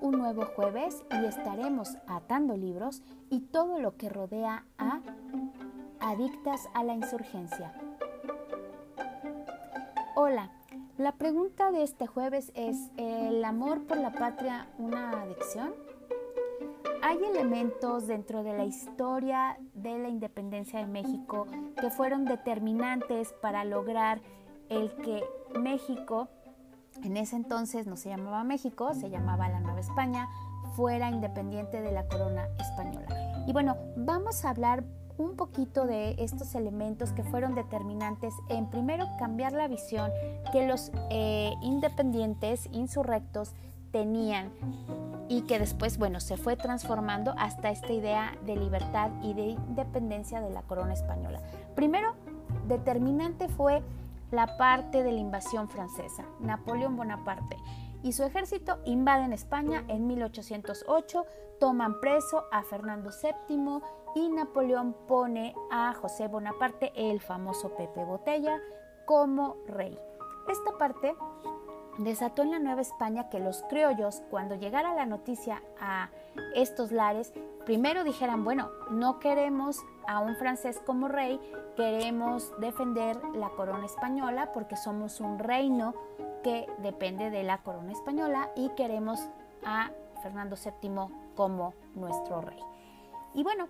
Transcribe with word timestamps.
Un 0.00 0.18
nuevo 0.18 0.44
jueves 0.56 1.04
y 1.10 1.24
estaremos 1.26 1.96
atando 2.06 2.56
libros 2.56 3.02
y 3.30 3.40
todo 3.40 3.78
lo 3.78 3.96
que 3.96 4.08
rodea 4.08 4.64
a 4.78 5.00
Adictas 6.00 6.68
a 6.74 6.82
la 6.82 6.94
Insurgencia. 6.94 7.72
Hola, 10.14 10.50
la 10.98 11.12
pregunta 11.12 11.70
de 11.70 11.82
este 11.82 12.06
jueves 12.06 12.52
es, 12.54 12.90
¿el 12.96 13.44
amor 13.44 13.82
por 13.86 13.98
la 13.98 14.12
patria 14.12 14.68
una 14.78 15.22
adicción? 15.22 15.74
Hay 17.02 17.18
elementos 17.24 18.06
dentro 18.06 18.42
de 18.42 18.56
la 18.56 18.64
historia 18.64 19.58
de 19.74 19.98
la 19.98 20.08
independencia 20.08 20.78
de 20.78 20.86
México 20.86 21.46
que 21.80 21.90
fueron 21.90 22.24
determinantes 22.24 23.32
para 23.40 23.64
lograr 23.64 24.20
el 24.68 24.94
que 24.96 25.24
México 25.58 26.28
en 27.02 27.16
ese 27.16 27.36
entonces 27.36 27.86
no 27.86 27.96
se 27.96 28.08
llamaba 28.08 28.44
México, 28.44 28.94
se 28.94 29.10
llamaba 29.10 29.48
la 29.48 29.60
Nueva 29.60 29.80
España, 29.80 30.28
fuera 30.74 31.10
independiente 31.10 31.80
de 31.80 31.92
la 31.92 32.06
corona 32.06 32.48
española. 32.58 33.44
Y 33.46 33.52
bueno, 33.52 33.76
vamos 33.96 34.44
a 34.44 34.50
hablar 34.50 34.84
un 35.18 35.36
poquito 35.36 35.86
de 35.86 36.14
estos 36.18 36.54
elementos 36.54 37.12
que 37.12 37.22
fueron 37.22 37.54
determinantes 37.54 38.34
en 38.48 38.68
primero 38.70 39.06
cambiar 39.18 39.52
la 39.52 39.68
visión 39.68 40.10
que 40.52 40.66
los 40.66 40.90
eh, 41.10 41.52
independientes 41.62 42.68
insurrectos 42.72 43.54
tenían 43.90 44.50
y 45.28 45.42
que 45.42 45.58
después, 45.58 45.98
bueno, 45.98 46.20
se 46.20 46.36
fue 46.36 46.56
transformando 46.56 47.34
hasta 47.38 47.70
esta 47.70 47.92
idea 47.92 48.32
de 48.46 48.56
libertad 48.56 49.10
y 49.22 49.34
de 49.34 49.48
independencia 49.48 50.40
de 50.40 50.50
la 50.50 50.62
corona 50.62 50.94
española. 50.94 51.40
Primero, 51.74 52.14
determinante 52.68 53.48
fue 53.48 53.82
la 54.32 54.56
parte 54.56 55.04
de 55.04 55.12
la 55.12 55.20
invasión 55.20 55.68
francesa, 55.68 56.24
Napoleón 56.40 56.96
Bonaparte, 56.96 57.56
y 58.02 58.12
su 58.12 58.24
ejército 58.24 58.78
invaden 58.84 59.32
España 59.32 59.84
en 59.86 60.08
1808, 60.08 61.24
toman 61.60 62.00
preso 62.00 62.44
a 62.50 62.64
Fernando 62.64 63.10
VII 63.10 63.80
y 64.16 64.28
Napoleón 64.30 64.96
pone 65.06 65.54
a 65.70 65.92
José 65.94 66.26
Bonaparte, 66.26 66.92
el 66.96 67.20
famoso 67.20 67.76
Pepe 67.76 68.04
Botella, 68.04 68.58
como 69.06 69.56
rey. 69.66 69.96
Esta 70.48 70.76
parte 70.78 71.14
desató 71.98 72.42
en 72.42 72.50
la 72.50 72.58
Nueva 72.58 72.80
España 72.80 73.28
que 73.28 73.38
los 73.38 73.62
criollos, 73.68 74.22
cuando 74.30 74.56
llegara 74.56 74.94
la 74.94 75.06
noticia 75.06 75.62
a 75.78 76.10
estos 76.54 76.90
lares, 76.90 77.32
primero 77.64 78.02
dijeran, 78.02 78.44
bueno, 78.44 78.70
no 78.90 79.18
queremos 79.20 79.78
a 80.06 80.20
un 80.20 80.36
francés 80.36 80.80
como 80.84 81.08
rey, 81.08 81.40
queremos 81.76 82.52
defender 82.60 83.20
la 83.34 83.50
corona 83.50 83.86
española 83.86 84.52
porque 84.52 84.76
somos 84.76 85.20
un 85.20 85.38
reino 85.38 85.94
que 86.42 86.66
depende 86.78 87.30
de 87.30 87.42
la 87.42 87.58
corona 87.58 87.92
española 87.92 88.50
y 88.56 88.70
queremos 88.70 89.20
a 89.64 89.90
Fernando 90.22 90.56
VII 90.56 91.34
como 91.34 91.74
nuestro 91.94 92.40
rey. 92.40 92.58
Y 93.34 93.42
bueno, 93.42 93.68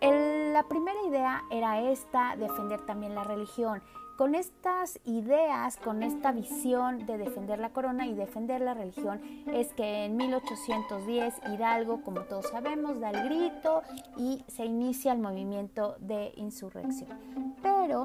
la 0.00 0.64
primera 0.64 1.00
idea 1.02 1.42
era 1.50 1.80
esta, 1.80 2.36
defender 2.36 2.84
también 2.86 3.14
la 3.14 3.24
religión 3.24 3.82
con 4.16 4.34
estas 4.34 5.00
ideas, 5.04 5.76
con 5.76 6.02
esta 6.02 6.32
visión 6.32 7.06
de 7.06 7.18
defender 7.18 7.58
la 7.58 7.70
corona 7.70 8.06
y 8.06 8.14
defender 8.14 8.60
la 8.60 8.74
religión, 8.74 9.20
es 9.46 9.72
que 9.72 10.04
en 10.04 10.16
1810 10.16 11.34
Hidalgo, 11.52 12.02
como 12.02 12.22
todos 12.22 12.48
sabemos, 12.50 13.00
da 13.00 13.10
el 13.10 13.24
grito 13.24 13.82
y 14.16 14.44
se 14.48 14.64
inicia 14.64 15.12
el 15.12 15.18
movimiento 15.18 15.96
de 16.00 16.32
insurrección. 16.36 17.18
Pero 17.62 18.04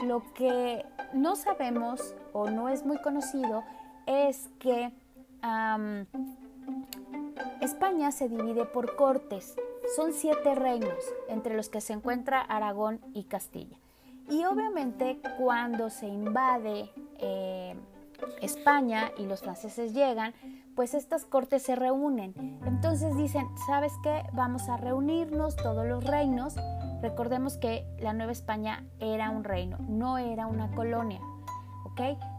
lo 0.00 0.22
que 0.34 0.84
no 1.12 1.36
sabemos 1.36 2.14
o 2.32 2.50
no 2.50 2.68
es 2.68 2.84
muy 2.84 2.98
conocido 2.98 3.64
es 4.06 4.48
que 4.58 4.92
España 7.60 8.12
se 8.12 8.28
divide 8.28 8.64
por 8.66 8.96
cortes. 8.96 9.56
Son 9.94 10.12
siete 10.12 10.54
reinos, 10.54 10.98
entre 11.28 11.56
los 11.56 11.68
que 11.68 11.80
se 11.80 11.92
encuentra 11.92 12.40
Aragón 12.40 13.00
y 13.14 13.24
Castilla. 13.24 13.78
Y 14.28 14.44
obviamente 14.44 15.20
cuando 15.38 15.90
se 15.90 16.08
invade 16.08 16.90
eh, 17.18 17.76
España 18.40 19.12
y 19.18 19.26
los 19.26 19.40
franceses 19.40 19.92
llegan, 19.92 20.34
pues 20.74 20.94
estas 20.94 21.24
cortes 21.24 21.62
se 21.62 21.76
reúnen. 21.76 22.34
Entonces 22.66 23.16
dicen, 23.16 23.46
¿sabes 23.66 23.92
qué? 24.02 24.22
Vamos 24.32 24.68
a 24.68 24.76
reunirnos 24.76 25.56
todos 25.56 25.86
los 25.86 26.04
reinos. 26.04 26.54
Recordemos 27.02 27.56
que 27.56 27.86
la 28.00 28.12
Nueva 28.12 28.32
España 28.32 28.84
era 28.98 29.30
un 29.30 29.44
reino, 29.44 29.78
no 29.88 30.18
era 30.18 30.46
una 30.46 30.70
colonia. 30.72 31.20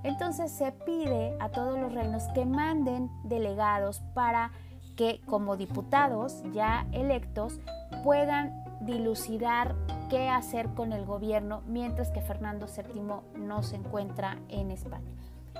Entonces 0.03 0.51
se 0.51 0.71
pide 0.71 1.35
a 1.39 1.49
todos 1.49 1.79
los 1.79 1.93
reinos 1.93 2.23
que 2.33 2.45
manden 2.45 3.09
delegados 3.23 4.01
para 4.13 4.51
que 4.95 5.21
como 5.25 5.57
diputados 5.57 6.43
ya 6.53 6.87
electos 6.91 7.59
puedan 8.03 8.53
dilucidar 8.81 9.75
qué 10.09 10.29
hacer 10.29 10.69
con 10.73 10.93
el 10.93 11.05
gobierno 11.05 11.61
mientras 11.67 12.11
que 12.11 12.21
Fernando 12.21 12.67
VII 12.67 13.39
no 13.39 13.63
se 13.63 13.75
encuentra 13.75 14.37
en 14.49 14.71
España. 14.71 15.11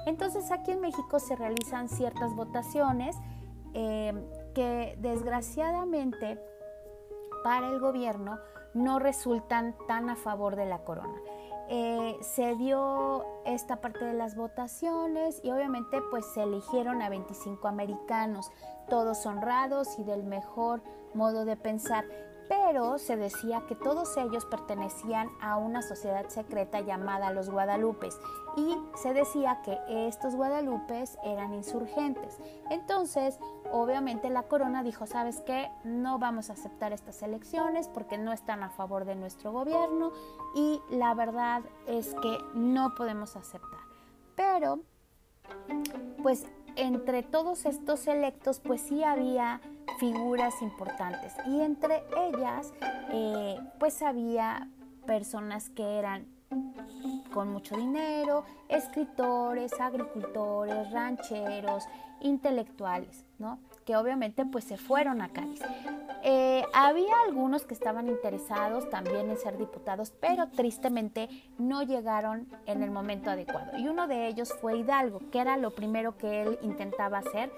Entonces 0.05 0.51
aquí 0.51 0.71
en 0.71 0.81
México 0.81 1.19
se 1.19 1.35
realizan 1.35 1.89
ciertas 1.89 2.33
votaciones 2.33 3.15
eh, 3.73 4.13
que 4.53 4.97
desgraciadamente 4.99 6.39
para 7.43 7.69
el 7.69 7.79
gobierno 7.79 8.39
no 8.73 8.99
resultan 8.99 9.75
tan 9.87 10.09
a 10.09 10.15
favor 10.15 10.55
de 10.55 10.65
la 10.65 10.79
corona. 10.79 11.19
Eh, 11.69 12.17
se 12.21 12.55
dio 12.55 13.25
esta 13.45 13.81
parte 13.81 14.05
de 14.05 14.13
las 14.13 14.35
votaciones 14.37 15.41
y 15.43 15.51
obviamente 15.51 16.01
pues 16.09 16.25
se 16.25 16.43
eligieron 16.43 17.01
a 17.01 17.09
25 17.09 17.67
americanos, 17.67 18.49
todos 18.89 19.25
honrados 19.25 19.99
y 19.99 20.03
del 20.05 20.23
mejor 20.23 20.81
modo 21.13 21.43
de 21.43 21.57
pensar 21.57 22.05
pero 22.47 22.97
se 22.97 23.17
decía 23.17 23.63
que 23.67 23.75
todos 23.75 24.15
ellos 24.17 24.45
pertenecían 24.45 25.29
a 25.41 25.57
una 25.57 25.81
sociedad 25.81 26.27
secreta 26.29 26.81
llamada 26.81 27.31
los 27.31 27.49
Guadalupes 27.49 28.19
y 28.55 28.77
se 28.95 29.13
decía 29.13 29.61
que 29.63 29.77
estos 30.07 30.35
Guadalupes 30.35 31.17
eran 31.23 31.53
insurgentes. 31.53 32.37
Entonces, 32.69 33.39
obviamente 33.71 34.29
la 34.29 34.43
corona 34.43 34.83
dijo, 34.83 35.05
¿sabes 35.05 35.41
qué? 35.41 35.69
No 35.83 36.19
vamos 36.19 36.49
a 36.49 36.53
aceptar 36.53 36.93
estas 36.93 37.21
elecciones 37.21 37.87
porque 37.87 38.17
no 38.17 38.31
están 38.31 38.63
a 38.63 38.69
favor 38.69 39.05
de 39.05 39.15
nuestro 39.15 39.51
gobierno 39.51 40.11
y 40.55 40.81
la 40.89 41.13
verdad 41.13 41.61
es 41.87 42.13
que 42.15 42.37
no 42.53 42.95
podemos 42.95 43.35
aceptar. 43.35 43.79
Pero, 44.35 44.79
pues 46.23 46.45
entre 46.75 47.23
todos 47.23 47.65
estos 47.65 48.07
electos, 48.07 48.59
pues 48.59 48.81
sí 48.81 49.03
había 49.03 49.61
figuras 49.99 50.61
importantes 50.61 51.33
y 51.45 51.61
entre 51.61 52.03
ellas 52.15 52.73
eh, 53.11 53.57
pues 53.79 54.01
había 54.01 54.67
personas 55.05 55.69
que 55.69 55.97
eran 55.97 56.27
con 57.33 57.49
mucho 57.49 57.75
dinero, 57.75 58.45
escritores, 58.69 59.79
agricultores, 59.79 60.91
rancheros, 60.91 61.85
intelectuales, 62.21 63.25
¿no? 63.37 63.59
Que 63.85 63.95
obviamente 63.95 64.45
pues 64.45 64.63
se 64.65 64.77
fueron 64.77 65.21
a 65.21 65.29
Cádiz. 65.29 65.61
Eh, 66.23 66.65
había 66.73 67.13
algunos 67.25 67.63
que 67.63 67.73
estaban 67.73 68.07
interesados 68.07 68.89
también 68.89 69.29
en 69.29 69.37
ser 69.37 69.57
diputados, 69.57 70.11
pero 70.19 70.49
tristemente 70.49 71.29
no 71.57 71.83
llegaron 71.83 72.47
en 72.65 72.83
el 72.83 72.91
momento 72.91 73.29
adecuado. 73.29 73.77
Y 73.77 73.87
uno 73.87 74.07
de 74.07 74.27
ellos 74.27 74.53
fue 74.59 74.77
Hidalgo, 74.77 75.19
que 75.31 75.39
era 75.39 75.57
lo 75.57 75.71
primero 75.71 76.17
que 76.17 76.41
él 76.41 76.59
intentaba 76.63 77.19
hacer, 77.19 77.51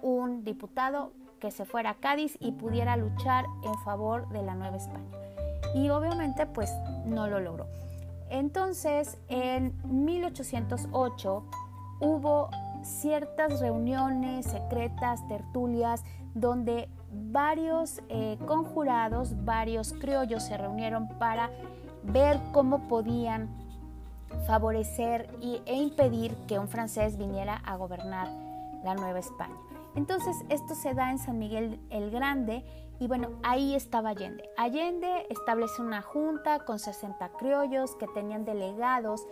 un 0.00 0.44
diputado 0.44 1.12
que 1.38 1.50
se 1.50 1.64
fuera 1.64 1.90
a 1.90 1.94
Cádiz 1.94 2.36
y 2.40 2.52
pudiera 2.52 2.96
luchar 2.96 3.44
en 3.64 3.74
favor 3.84 4.28
de 4.30 4.42
la 4.42 4.54
Nueva 4.54 4.76
España. 4.76 5.08
Y 5.74 5.90
obviamente 5.90 6.46
pues 6.46 6.70
no 7.04 7.26
lo 7.26 7.40
logró. 7.40 7.66
Entonces 8.30 9.18
en 9.28 9.74
1808 9.84 11.44
hubo 12.00 12.50
ciertas 12.82 13.60
reuniones 13.60 14.46
secretas, 14.46 15.26
tertulias, 15.28 16.04
donde 16.34 16.88
varios 17.12 18.02
eh, 18.08 18.38
conjurados, 18.46 19.44
varios 19.44 19.92
criollos 19.94 20.44
se 20.44 20.56
reunieron 20.56 21.08
para 21.18 21.50
ver 22.04 22.38
cómo 22.52 22.88
podían 22.88 23.48
favorecer 24.46 25.28
e 25.66 25.74
impedir 25.74 26.34
que 26.46 26.58
un 26.58 26.68
francés 26.68 27.16
viniera 27.16 27.56
a 27.64 27.76
gobernar 27.76 28.28
la 28.84 28.94
Nueva 28.94 29.18
España. 29.18 29.56
Entonces 29.98 30.44
esto 30.48 30.76
se 30.76 30.94
da 30.94 31.10
en 31.10 31.18
San 31.18 31.40
Miguel 31.40 31.80
el 31.90 32.12
Grande 32.12 32.64
y 33.00 33.08
bueno, 33.08 33.30
ahí 33.42 33.74
estaba 33.74 34.10
Allende. 34.10 34.48
Allende 34.56 35.26
establece 35.28 35.82
una 35.82 36.02
junta 36.02 36.60
con 36.60 36.78
60 36.78 37.30
criollos 37.30 37.96
que 37.96 38.06
tenían 38.06 38.44
delegados, 38.44 39.26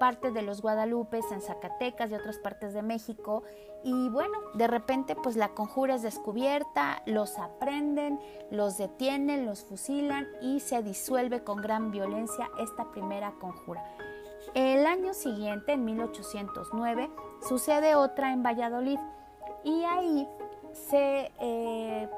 parte 0.00 0.32
de 0.32 0.42
los 0.42 0.60
Guadalupes 0.60 1.30
en 1.30 1.40
Zacatecas 1.40 2.10
y 2.10 2.14
otras 2.14 2.36
partes 2.38 2.74
de 2.74 2.82
México. 2.82 3.44
Y 3.84 4.08
bueno, 4.08 4.36
de 4.54 4.66
repente 4.66 5.14
pues 5.14 5.36
la 5.36 5.50
conjura 5.50 5.94
es 5.94 6.02
descubierta, 6.02 7.00
los 7.06 7.38
aprenden, 7.38 8.18
los 8.50 8.76
detienen, 8.76 9.46
los 9.46 9.62
fusilan 9.62 10.26
y 10.42 10.58
se 10.58 10.82
disuelve 10.82 11.44
con 11.44 11.58
gran 11.58 11.92
violencia 11.92 12.50
esta 12.58 12.90
primera 12.90 13.34
conjura. 13.38 13.84
El 14.54 14.84
año 14.84 15.14
siguiente, 15.14 15.74
en 15.74 15.84
1809, 15.84 17.08
sucede 17.48 17.94
otra 17.94 18.32
en 18.32 18.42
Valladolid 18.42 18.98
y 19.64 19.84
ahí 19.84 20.28
se 20.72 21.30
eh, 21.40 22.08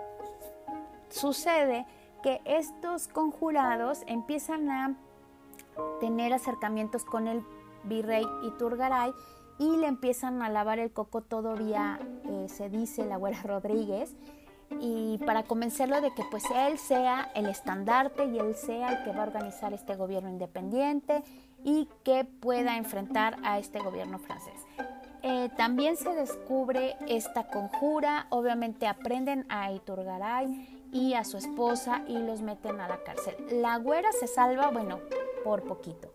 sucede 1.09 1.87
que 2.23 2.41
estos 2.45 3.09
conjurados 3.09 4.03
empiezan 4.07 4.71
a 4.71 4.97
tener 6.01 6.33
acercamientos 6.33 7.05
con 7.05 7.27
el 7.27 7.43
virrey 7.85 8.27
Iturgaray 8.45 9.13
y 9.59 9.77
le 9.77 9.87
empiezan 9.87 10.43
a 10.43 10.49
lavar 10.49 10.79
el 10.79 10.93
coco 10.93 11.21
todavía, 11.23 11.99
eh, 12.25 12.47
se 12.49 12.71
dice 12.71 13.05
la 13.05 13.17
abuela 13.17 13.43
Rodríguez, 13.43 14.17
y 14.79 15.19
para 15.27 15.43
convencerlo 15.43 16.01
de 16.01 16.15
que 16.15 16.23
pues 16.31 16.45
él 16.55 16.79
sea 16.79 17.31
el 17.35 17.47
estandarte 17.47 18.25
y 18.27 18.39
él 18.39 18.55
sea 18.55 18.93
el 18.93 19.05
que 19.05 19.11
va 19.11 19.25
a 19.25 19.27
organizar 19.27 19.73
este 19.73 19.97
gobierno 19.97 20.31
independiente 20.31 21.25
y 21.65 21.89
que 22.05 22.25
pueda 22.25 22.77
enfrentar 22.77 23.37
a 23.43 23.59
este 23.59 23.81
gobierno 23.81 24.19
francés. 24.19 24.60
Eh, 25.23 25.51
también 25.57 25.97
se 25.97 26.15
descubre 26.15 26.97
esta 27.07 27.49
conjura, 27.49 28.27
obviamente 28.31 28.87
aprenden 28.87 29.45
a 29.49 29.71
Iturgaray 29.73 30.89
y 30.93 31.15
a 31.15 31.25
su 31.25 31.37
esposa 31.37 32.03
y 32.09 32.19
los 32.19 32.43
meten 32.43 32.81
a 32.81 32.89
la 32.89 33.03
cárcel. 33.03 33.35
La 33.51 33.77
güera 33.77 34.11
se 34.13 34.27
salva, 34.27 34.71
bueno, 34.71 34.99
por 35.45 35.65
poquito, 35.65 36.13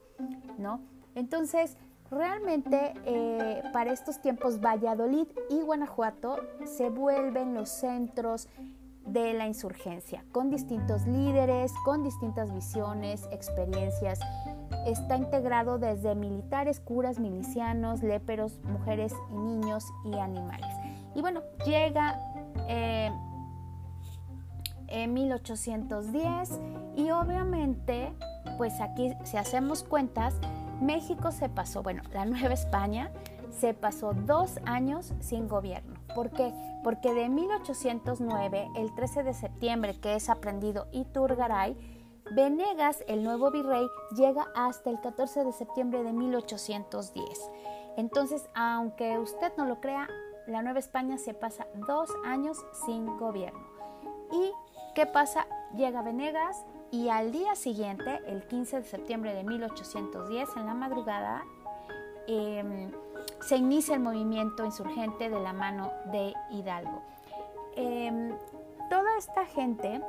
¿no? 0.57 0.81
Entonces, 1.13 1.77
realmente 2.11 2.93
eh, 3.05 3.63
para 3.73 3.91
estos 3.91 4.21
tiempos 4.21 4.59
Valladolid 4.59 5.27
y 5.49 5.61
Guanajuato 5.61 6.37
se 6.65 6.89
vuelven 6.89 7.53
los 7.53 7.69
centros 7.69 8.47
de 9.05 9.33
la 9.33 9.47
insurgencia, 9.47 10.25
con 10.31 10.49
distintos 10.49 11.05
líderes, 11.05 11.71
con 11.83 12.03
distintas 12.03 12.51
visiones, 12.53 13.27
experiencias. 13.31 14.19
Está 14.85 15.17
integrado 15.17 15.77
desde 15.79 16.15
militares, 16.15 16.79
curas, 16.79 17.19
milicianos, 17.19 18.03
léperos, 18.03 18.59
mujeres 18.63 19.13
y 19.31 19.37
niños 19.37 19.85
y 20.05 20.17
animales. 20.17 20.69
Y 21.15 21.21
bueno, 21.21 21.41
llega 21.65 22.19
eh, 22.67 23.11
en 24.87 25.13
1810 25.13 26.59
y 26.95 27.09
obviamente, 27.11 28.13
pues 28.57 28.79
aquí 28.81 29.13
si 29.23 29.37
hacemos 29.37 29.83
cuentas, 29.83 30.35
México 30.81 31.31
se 31.31 31.49
pasó, 31.49 31.83
bueno, 31.83 32.03
la 32.13 32.25
Nueva 32.25 32.53
España 32.53 33.11
se 33.59 33.73
pasó 33.73 34.13
dos 34.13 34.59
años 34.65 35.13
sin 35.19 35.47
gobierno. 35.47 35.95
¿Por 36.13 36.29
qué? 36.31 36.53
Porque 36.83 37.13
de 37.13 37.29
1809, 37.29 38.67
el 38.75 38.93
13 38.93 39.23
de 39.23 39.33
septiembre, 39.33 39.99
que 39.99 40.15
es 40.15 40.29
aprendido 40.29 40.87
Iturgaray, 40.91 41.75
Venegas, 42.31 43.03
el 43.07 43.23
nuevo 43.23 43.51
virrey, 43.51 43.87
llega 44.15 44.47
hasta 44.55 44.89
el 44.89 44.99
14 44.99 45.43
de 45.43 45.51
septiembre 45.51 46.03
de 46.03 46.11
1810. 46.11 47.51
Entonces, 47.97 48.49
aunque 48.53 49.17
usted 49.19 49.53
no 49.57 49.65
lo 49.65 49.79
crea, 49.79 50.07
la 50.47 50.61
Nueva 50.61 50.79
España 50.79 51.17
se 51.17 51.33
pasa 51.33 51.67
dos 51.87 52.09
años 52.25 52.57
sin 52.85 53.17
gobierno. 53.17 53.59
¿Y 54.31 54.51
qué 54.93 55.05
pasa? 55.05 55.47
Llega 55.75 56.01
Venegas 56.01 56.65
y 56.91 57.09
al 57.09 57.31
día 57.31 57.55
siguiente, 57.55 58.21
el 58.27 58.45
15 58.47 58.81
de 58.81 58.85
septiembre 58.85 59.33
de 59.33 59.43
1810, 59.43 60.49
en 60.55 60.65
la 60.65 60.73
madrugada, 60.73 61.43
em, 62.27 62.91
se 63.41 63.57
inicia 63.57 63.95
el 63.95 64.01
movimiento 64.01 64.65
insurgente 64.65 65.29
de 65.29 65.39
la 65.39 65.53
mano 65.53 65.91
de 66.11 66.33
Hidalgo. 66.51 67.01
Em, 67.75 68.35
toda 68.89 69.17
esta 69.17 69.45
gente, 69.45 70.01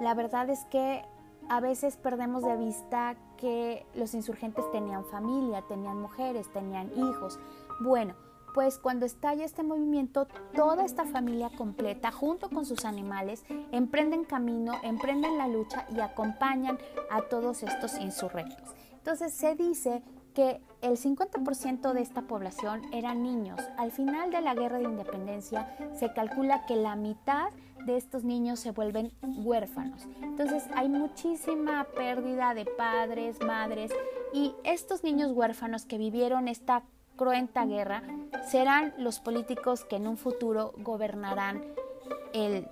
la 0.00 0.14
verdad 0.14 0.48
es 0.50 0.64
que 0.66 1.04
a 1.48 1.60
veces 1.60 1.96
perdemos 1.96 2.42
de 2.42 2.56
vista 2.56 3.16
que 3.36 3.86
los 3.94 4.14
insurgentes 4.14 4.70
tenían 4.72 5.04
familia, 5.04 5.62
tenían 5.68 6.00
mujeres, 6.00 6.50
tenían 6.52 6.90
hijos. 6.96 7.38
Bueno, 7.80 8.14
pues 8.54 8.78
cuando 8.78 9.04
estalla 9.04 9.44
este 9.44 9.62
movimiento, 9.62 10.26
toda 10.54 10.84
esta 10.84 11.04
familia 11.04 11.50
completa, 11.50 12.10
junto 12.10 12.48
con 12.48 12.64
sus 12.64 12.84
animales, 12.84 13.44
emprenden 13.70 14.24
camino, 14.24 14.72
emprenden 14.82 15.36
la 15.36 15.46
lucha 15.46 15.86
y 15.94 16.00
acompañan 16.00 16.78
a 17.10 17.22
todos 17.22 17.62
estos 17.62 17.98
insurrectos. 17.98 18.74
Entonces 18.92 19.34
se 19.34 19.54
dice 19.54 20.02
que 20.36 20.60
el 20.82 20.98
50% 20.98 21.94
de 21.94 22.02
esta 22.02 22.22
población 22.22 22.82
eran 22.92 23.22
niños. 23.22 23.58
Al 23.78 23.90
final 23.90 24.30
de 24.30 24.42
la 24.42 24.54
guerra 24.54 24.76
de 24.76 24.84
independencia 24.84 25.74
se 25.94 26.12
calcula 26.12 26.66
que 26.66 26.76
la 26.76 26.94
mitad 26.94 27.48
de 27.86 27.96
estos 27.96 28.22
niños 28.22 28.60
se 28.60 28.70
vuelven 28.70 29.14
huérfanos. 29.22 30.06
Entonces 30.20 30.64
hay 30.74 30.90
muchísima 30.90 31.84
pérdida 31.96 32.52
de 32.52 32.66
padres, 32.66 33.40
madres 33.40 33.90
y 34.34 34.54
estos 34.62 35.04
niños 35.04 35.32
huérfanos 35.32 35.86
que 35.86 35.96
vivieron 35.96 36.48
esta 36.48 36.82
cruenta 37.16 37.64
guerra 37.64 38.02
serán 38.46 38.92
los 38.98 39.20
políticos 39.20 39.86
que 39.86 39.96
en 39.96 40.06
un 40.06 40.18
futuro 40.18 40.74
gobernarán 40.76 41.62
el 42.34 42.68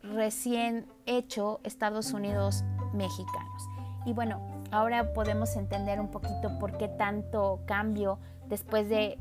recién 0.00 0.86
hecho 1.06 1.58
Estados 1.64 2.12
Unidos 2.12 2.62
mexicanos. 2.92 3.68
Y 4.06 4.12
bueno, 4.12 4.53
ahora 4.74 5.12
podemos 5.12 5.54
entender 5.54 6.00
un 6.00 6.08
poquito 6.08 6.58
por 6.58 6.76
qué 6.76 6.88
tanto 6.88 7.60
cambio 7.64 8.18
después 8.48 8.88
de 8.88 9.16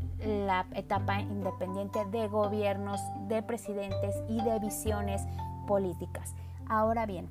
la 0.47 0.65
etapa 0.73 1.21
independiente 1.21 2.03
de 2.05 2.27
gobiernos, 2.27 2.99
de 3.27 3.43
presidentes 3.43 4.15
y 4.27 4.41
de 4.41 4.57
visiones 4.57 5.21
políticas. 5.67 6.33
Ahora 6.67 7.05
bien, 7.05 7.29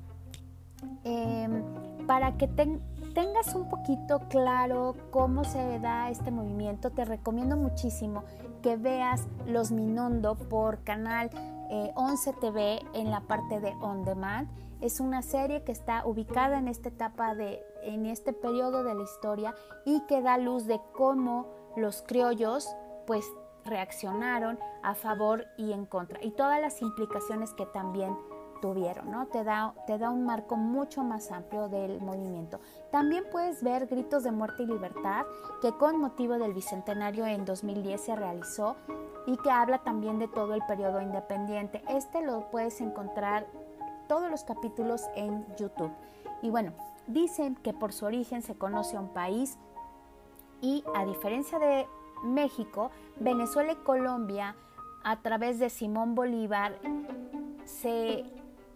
em, 1.03 1.63
para 2.07 2.37
que 2.37 2.47
tengas 2.47 3.55
un 3.55 3.69
poquito 3.69 4.21
claro 4.29 4.95
cómo 5.11 5.43
se 5.43 5.79
da 5.79 6.09
este 6.09 6.31
movimiento, 6.31 6.91
te 6.91 7.03
recomiendo 7.03 7.57
muchísimo 7.57 8.23
que 8.61 8.77
veas 8.77 9.27
Los 9.45 9.71
Minondo 9.71 10.35
por 10.35 10.83
canal 10.85 11.29
11 11.95 12.29
eh, 12.29 12.33
TV 12.39 12.79
en 12.93 13.11
la 13.11 13.19
parte 13.19 13.59
de 13.59 13.73
On 13.81 14.05
Demand. 14.05 14.47
Es 14.83 14.99
una 14.99 15.21
serie 15.21 15.63
que 15.63 15.71
está 15.71 16.05
ubicada 16.05 16.59
en 16.59 16.67
esta 16.67 16.89
etapa 16.89 17.35
de, 17.35 17.63
en 17.83 18.05
este 18.05 18.33
periodo 18.33 18.83
de 18.83 18.93
la 18.93 19.03
historia 19.03 19.55
y 19.85 20.01
que 20.07 20.21
da 20.21 20.37
luz 20.37 20.65
de 20.65 20.81
cómo 20.91 21.47
los 21.77 22.01
criollos 22.01 22.67
pues 23.07 23.25
reaccionaron 23.63 24.59
a 24.81 24.93
favor 24.93 25.45
y 25.57 25.71
en 25.71 25.85
contra 25.85 26.21
y 26.21 26.31
todas 26.31 26.59
las 26.59 26.81
implicaciones 26.81 27.53
que 27.53 27.65
también 27.67 28.13
tuvieron, 28.61 29.09
¿no? 29.09 29.27
Te 29.27 29.45
da, 29.45 29.73
te 29.87 29.97
da 29.97 30.09
un 30.09 30.25
marco 30.25 30.57
mucho 30.57 31.01
más 31.01 31.31
amplio 31.31 31.69
del 31.69 32.01
movimiento. 32.01 32.59
También 32.91 33.23
puedes 33.31 33.63
ver 33.63 33.87
Gritos 33.87 34.23
de 34.23 34.31
Muerte 34.31 34.63
y 34.63 34.65
Libertad, 34.65 35.25
que 35.61 35.71
con 35.77 35.97
motivo 35.97 36.33
del 36.33 36.53
Bicentenario 36.53 37.25
en 37.25 37.45
2010 37.45 38.01
se 38.01 38.15
realizó 38.17 38.75
y 39.27 39.37
que 39.37 39.49
habla 39.49 39.79
también 39.79 40.19
de 40.19 40.27
todo 40.27 40.53
el 40.53 40.61
periodo 40.65 41.01
independiente. 41.01 41.81
Este 41.87 42.21
lo 42.21 42.49
puedes 42.51 42.81
encontrar 42.81 43.47
todos 44.13 44.29
los 44.29 44.43
capítulos 44.43 45.09
en 45.15 45.43
YouTube. 45.57 45.91
Y 46.43 46.51
bueno, 46.51 46.71
dicen 47.07 47.55
que 47.55 47.73
por 47.73 47.93
su 47.93 48.05
origen 48.05 48.43
se 48.43 48.53
conoce 48.53 48.95
a 48.95 48.99
un 48.99 49.11
país 49.11 49.57
y 50.61 50.83
a 50.93 51.03
diferencia 51.03 51.57
de 51.57 51.87
México, 52.23 52.91
Venezuela 53.19 53.71
y 53.71 53.77
Colombia, 53.77 54.55
a 55.03 55.19
través 55.23 55.57
de 55.57 55.71
Simón 55.71 56.13
Bolívar, 56.13 56.77
se 57.65 58.23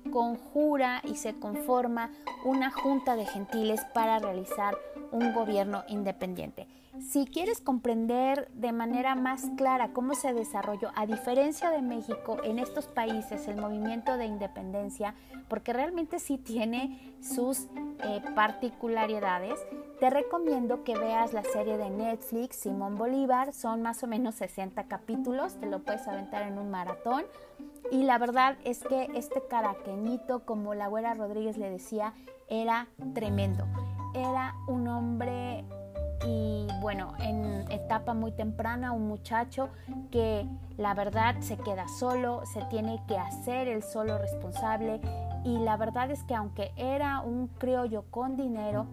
conjura 0.10 1.04
y 1.04 1.18
se 1.18 1.38
conforma 1.38 2.10
una 2.44 2.72
junta 2.72 3.16
de 3.16 3.28
gentiles 3.28 3.86
para 3.94 4.18
realizar 4.18 4.76
un 5.12 5.36
gobierno 5.36 5.84
independiente. 5.88 6.68
Si 7.00 7.26
quieres 7.26 7.62
comprender 7.62 8.50
de 8.54 8.72
manera 8.72 9.16
más 9.16 9.50
clara 9.56 9.94
cómo 9.94 10.16
se 10.16 10.34
desarrolló, 10.34 10.92
a 10.96 11.06
diferencia 11.06 11.70
de 11.70 11.82
México, 11.82 12.38
en 12.44 12.60
estos 12.60 12.88
países 12.88 13.48
el 13.48 13.58
movimiento 13.58 14.18
de 14.18 14.26
independencia, 14.26 15.14
porque 15.48 15.74
realmente 15.74 16.20
sí 16.20 16.38
tiene 16.38 17.14
sus 17.22 17.68
eh, 18.04 18.22
particularidades, 18.36 19.60
te 20.00 20.10
recomiendo 20.10 20.84
que 20.84 20.98
veas 20.98 21.34
la 21.34 21.44
serie 21.44 21.78
de 21.78 21.90
Netflix 21.90 22.58
Simón 22.58 22.96
Bolívar, 22.96 23.54
son 23.54 23.82
más 23.82 24.04
o 24.04 24.08
menos 24.08 24.36
60 24.36 24.84
capítulos, 24.84 25.56
te 25.60 25.66
lo 25.66 25.80
puedes 25.80 26.08
aventar 26.08 26.44
en 26.44 26.60
un 26.60 26.70
maratón. 26.70 27.24
Y 27.92 28.04
la 28.04 28.18
verdad 28.18 28.58
es 28.64 28.84
que 28.84 29.08
este 29.16 29.42
caraqueñito, 29.50 30.46
como 30.46 30.76
la 30.76 30.86
abuela 30.86 31.14
Rodríguez 31.14 31.58
le 31.58 31.70
decía, 31.70 32.14
era 32.48 32.88
tremendo. 33.14 33.66
Era 34.14 34.56
un 34.68 34.88
hombre 34.88 35.64
y 36.26 36.68
bueno, 36.82 37.14
en 37.20 37.70
etapa 37.72 38.14
muy 38.14 38.32
temprana, 38.32 38.92
un 38.92 39.08
muchacho 39.08 39.70
que 40.12 40.48
la 40.78 40.94
verdad 40.94 41.36
se 41.42 41.58
queda 41.58 41.88
solo, 41.88 42.44
se 42.46 42.62
tiene 42.66 43.02
que 43.08 43.18
hacer 43.18 43.68
el 43.68 43.84
solo 43.84 44.18
responsable 44.18 45.00
y 45.44 45.60
la 45.60 45.78
verdad 45.78 46.10
es 46.12 46.24
que 46.24 46.36
aunque 46.36 46.72
era 46.76 47.22
un 47.22 47.48
criollo 47.48 48.06
con 48.10 48.36
dinero, 48.36 48.88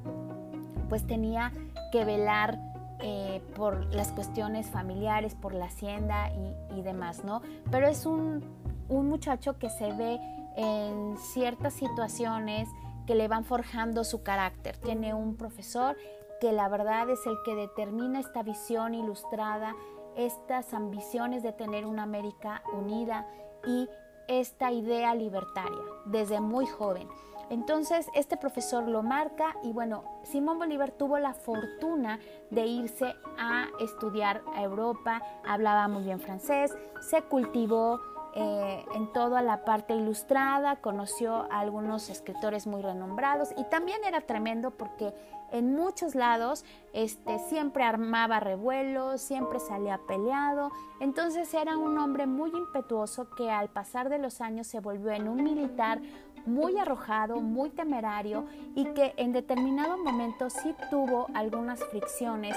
pues 0.88 1.06
tenía 1.06 1.52
que 1.92 2.04
velar 2.04 2.58
eh, 3.00 3.42
por 3.56 3.92
las 3.94 4.12
cuestiones 4.12 4.66
familiares, 4.68 5.34
por 5.34 5.54
la 5.54 5.66
hacienda 5.66 6.30
y, 6.30 6.78
y 6.78 6.82
demás, 6.82 7.24
¿no? 7.24 7.42
Pero 7.70 7.88
es 7.88 8.06
un 8.06 8.42
un 8.88 9.08
muchacho 9.08 9.58
que 9.58 9.70
se 9.70 9.92
ve 9.92 10.20
en 10.56 11.16
ciertas 11.18 11.74
situaciones 11.74 12.68
que 13.06 13.14
le 13.14 13.28
van 13.28 13.44
forjando 13.44 14.04
su 14.04 14.22
carácter. 14.22 14.76
Tiene 14.78 15.14
un 15.14 15.36
profesor 15.36 15.96
que 16.44 16.52
la 16.52 16.68
verdad 16.68 17.08
es 17.08 17.24
el 17.24 17.38
que 17.42 17.54
determina 17.54 18.20
esta 18.20 18.42
visión 18.42 18.94
ilustrada 18.94 19.74
estas 20.14 20.74
ambiciones 20.74 21.42
de 21.42 21.52
tener 21.52 21.86
una 21.86 22.02
América 22.02 22.62
unida 22.74 23.26
y 23.66 23.88
esta 24.28 24.70
idea 24.70 25.14
libertaria 25.14 25.80
desde 26.04 26.42
muy 26.42 26.66
joven. 26.66 27.08
Entonces 27.48 28.08
este 28.14 28.36
profesor 28.36 28.86
lo 28.86 29.02
marca 29.02 29.56
y 29.62 29.72
bueno, 29.72 30.04
Simón 30.22 30.58
Bolívar 30.58 30.90
tuvo 30.90 31.18
la 31.18 31.32
fortuna 31.32 32.20
de 32.50 32.66
irse 32.66 33.14
a 33.38 33.68
estudiar 33.80 34.42
a 34.54 34.62
Europa, 34.62 35.22
hablaba 35.48 35.88
muy 35.88 36.04
bien 36.04 36.20
francés, 36.20 36.76
se 37.00 37.22
cultivó 37.22 38.00
eh, 38.36 38.84
en 38.94 39.12
toda 39.12 39.42
la 39.42 39.64
parte 39.64 39.94
ilustrada, 39.94 40.76
conoció 40.76 41.46
a 41.52 41.60
algunos 41.60 42.10
escritores 42.10 42.66
muy 42.66 42.82
renombrados 42.82 43.50
y 43.56 43.64
también 43.70 44.04
era 44.04 44.22
tremendo 44.22 44.72
porque 44.72 45.14
en 45.54 45.74
muchos 45.74 46.14
lados 46.14 46.64
este, 46.92 47.38
siempre 47.38 47.84
armaba 47.84 48.40
revuelos, 48.40 49.20
siempre 49.20 49.60
salía 49.60 49.98
peleado, 50.06 50.70
entonces 51.00 51.54
era 51.54 51.78
un 51.78 51.96
hombre 51.98 52.26
muy 52.26 52.50
impetuoso 52.50 53.30
que 53.30 53.50
al 53.50 53.68
pasar 53.68 54.08
de 54.08 54.18
los 54.18 54.40
años 54.40 54.66
se 54.66 54.80
volvió 54.80 55.10
en 55.12 55.28
un 55.28 55.42
militar 55.42 56.00
muy 56.44 56.76
arrojado, 56.76 57.40
muy 57.40 57.70
temerario 57.70 58.46
y 58.74 58.84
que 58.86 59.14
en 59.16 59.32
determinado 59.32 59.96
momento 59.96 60.50
sí 60.50 60.74
tuvo 60.90 61.26
algunas 61.34 61.82
fricciones 61.84 62.56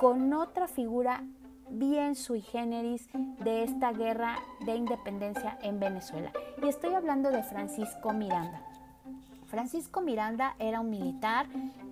con 0.00 0.32
otra 0.32 0.66
figura 0.66 1.22
bien 1.70 2.14
sui 2.14 2.40
generis 2.40 3.08
de 3.44 3.62
esta 3.62 3.92
guerra 3.92 4.38
de 4.64 4.74
independencia 4.74 5.58
en 5.62 5.78
Venezuela. 5.78 6.32
Y 6.62 6.68
estoy 6.68 6.94
hablando 6.94 7.30
de 7.30 7.42
Francisco 7.42 8.12
Miranda. 8.12 8.62
Francisco 9.46 10.00
Miranda 10.00 10.54
era 10.58 10.80
un 10.80 10.90
militar 10.90 11.46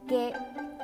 que 0.06 0.32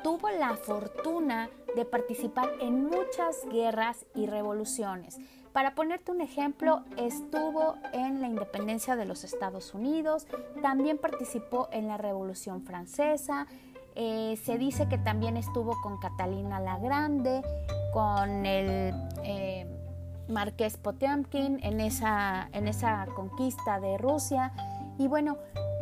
tuvo 0.02 0.30
la 0.30 0.56
fortuna 0.56 1.48
de 1.76 1.84
participar 1.84 2.50
en 2.60 2.84
muchas 2.84 3.46
guerras 3.50 4.04
y 4.14 4.26
revoluciones. 4.26 5.18
Para 5.52 5.74
ponerte 5.74 6.10
un 6.10 6.22
ejemplo, 6.22 6.82
estuvo 6.96 7.76
en 7.92 8.20
la 8.20 8.28
independencia 8.28 8.96
de 8.96 9.04
los 9.04 9.22
Estados 9.22 9.74
Unidos, 9.74 10.26
también 10.62 10.98
participó 10.98 11.68
en 11.72 11.88
la 11.88 11.98
Revolución 11.98 12.62
Francesa, 12.62 13.46
eh, 13.94 14.38
se 14.42 14.56
dice 14.56 14.88
que 14.88 14.96
también 14.96 15.36
estuvo 15.36 15.78
con 15.82 15.98
Catalina 15.98 16.58
la 16.60 16.78
Grande, 16.78 17.42
con 17.92 18.46
el 18.46 18.94
eh, 19.24 19.66
Marqués 20.28 20.78
Potemkin 20.78 21.60
en 21.62 21.80
esa, 21.80 22.48
en 22.52 22.68
esa 22.68 23.06
conquista 23.14 23.80
de 23.80 23.98
Rusia. 23.98 24.52
Y 24.98 25.08
bueno, 25.08 25.36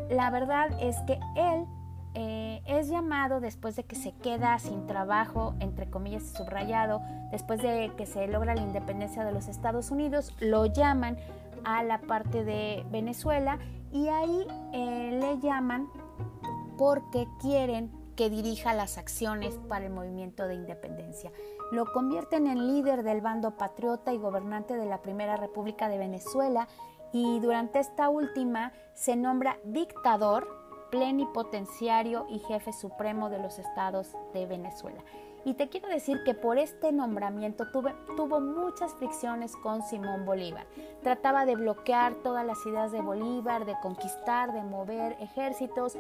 la 0.08 0.30
verdad 0.30 0.70
es 0.80 0.96
que 1.06 1.20
él 1.36 1.66
eh, 2.14 2.62
es 2.66 2.88
llamado 2.88 3.40
después 3.40 3.76
de 3.76 3.84
que 3.84 3.96
se 3.96 4.12
queda 4.12 4.58
sin 4.58 4.86
trabajo, 4.86 5.54
entre 5.60 5.88
comillas 5.88 6.24
subrayado, 6.24 7.02
después 7.30 7.62
de 7.62 7.92
que 7.96 8.06
se 8.06 8.26
logra 8.26 8.54
la 8.54 8.62
independencia 8.62 9.24
de 9.24 9.32
los 9.32 9.48
Estados 9.48 9.90
Unidos, 9.90 10.34
lo 10.40 10.66
llaman 10.66 11.18
a 11.64 11.82
la 11.82 12.00
parte 12.00 12.44
de 12.44 12.84
Venezuela 12.90 13.58
y 13.92 14.08
ahí 14.08 14.46
le 14.72 15.38
llaman 15.40 15.88
porque 16.78 17.28
quieren 17.40 17.90
que 18.16 18.28
dirija 18.28 18.74
las 18.74 18.98
acciones 18.98 19.58
para 19.68 19.86
el 19.86 19.92
movimiento 19.92 20.46
de 20.46 20.54
independencia. 20.54 21.32
Lo 21.72 21.90
convierten 21.92 22.46
en 22.46 22.66
líder 22.66 23.02
del 23.02 23.20
bando 23.20 23.56
patriota 23.56 24.12
y 24.12 24.18
gobernante 24.18 24.76
de 24.76 24.84
la 24.84 25.00
Primera 25.00 25.36
República 25.36 25.88
de 25.88 25.96
Venezuela 25.96 26.68
y 27.12 27.40
durante 27.40 27.78
esta 27.78 28.08
última 28.08 28.72
se 28.92 29.16
nombra 29.16 29.58
dictador, 29.64 30.48
plenipotenciario 30.90 32.26
y 32.28 32.40
jefe 32.40 32.72
supremo 32.72 33.30
de 33.30 33.38
los 33.38 33.58
estados 33.58 34.16
de 34.32 34.46
Venezuela. 34.46 35.02
Y 35.44 35.54
te 35.54 35.68
quiero 35.70 35.88
decir 35.88 36.22
que 36.22 36.34
por 36.34 36.58
este 36.58 36.92
nombramiento 36.92 37.66
tuvo 37.70 38.40
muchas 38.40 38.92
fricciones 38.94 39.56
con 39.56 39.82
Simón 39.82 40.26
Bolívar. 40.26 40.66
Trataba 41.02 41.46
de 41.46 41.56
bloquear 41.56 42.14
todas 42.16 42.44
las 42.44 42.58
ideas 42.66 42.92
de 42.92 43.00
Bolívar, 43.00 43.64
de 43.64 43.74
conquistar, 43.80 44.52
de 44.52 44.62
mover 44.62 45.16
ejércitos. 45.20 45.96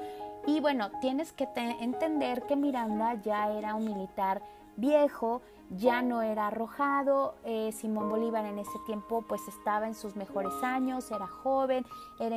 Y 0.46 0.60
bueno, 0.60 0.90
tienes 1.00 1.32
que 1.32 1.48
entender 1.54 2.42
que 2.42 2.56
Miranda 2.56 3.14
ya 3.14 3.50
era 3.50 3.74
un 3.74 3.86
militar 3.86 4.42
viejo, 4.76 5.40
ya 5.70 6.02
no 6.02 6.22
era 6.22 6.48
arrojado. 6.48 7.36
Eh, 7.44 7.72
Simón 7.72 8.10
Bolívar 8.10 8.44
en 8.44 8.58
ese 8.58 8.78
tiempo 8.86 9.24
pues 9.28 9.46
estaba 9.48 9.86
en 9.86 9.94
sus 9.94 10.16
mejores 10.16 10.52
años, 10.62 11.10
era 11.10 11.26
joven, 11.26 11.86
era 12.18 12.36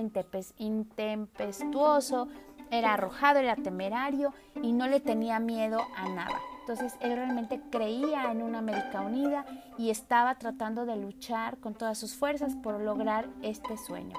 intempestuoso, 0.58 2.28
era 2.72 2.94
arrojado, 2.94 3.40
era 3.40 3.56
temerario 3.56 4.34
y 4.62 4.72
no 4.72 4.88
le 4.88 5.00
tenía 5.00 5.40
miedo 5.40 5.80
a 5.96 6.10
nada. 6.10 6.40
Entonces 6.62 6.96
él 7.02 7.16
realmente 7.16 7.62
creía 7.72 8.32
en 8.32 8.42
una 8.42 8.60
América 8.60 9.02
unida 9.02 9.46
y 9.78 9.90
estaba 9.90 10.36
tratando 10.36 10.86
de 10.86 10.96
luchar 10.96 11.58
con 11.58 11.74
todas 11.74 11.98
sus 11.98 12.16
fuerzas 12.16 12.56
por 12.56 12.80
lograr 12.80 13.28
este 13.42 13.78
sueño. 13.78 14.18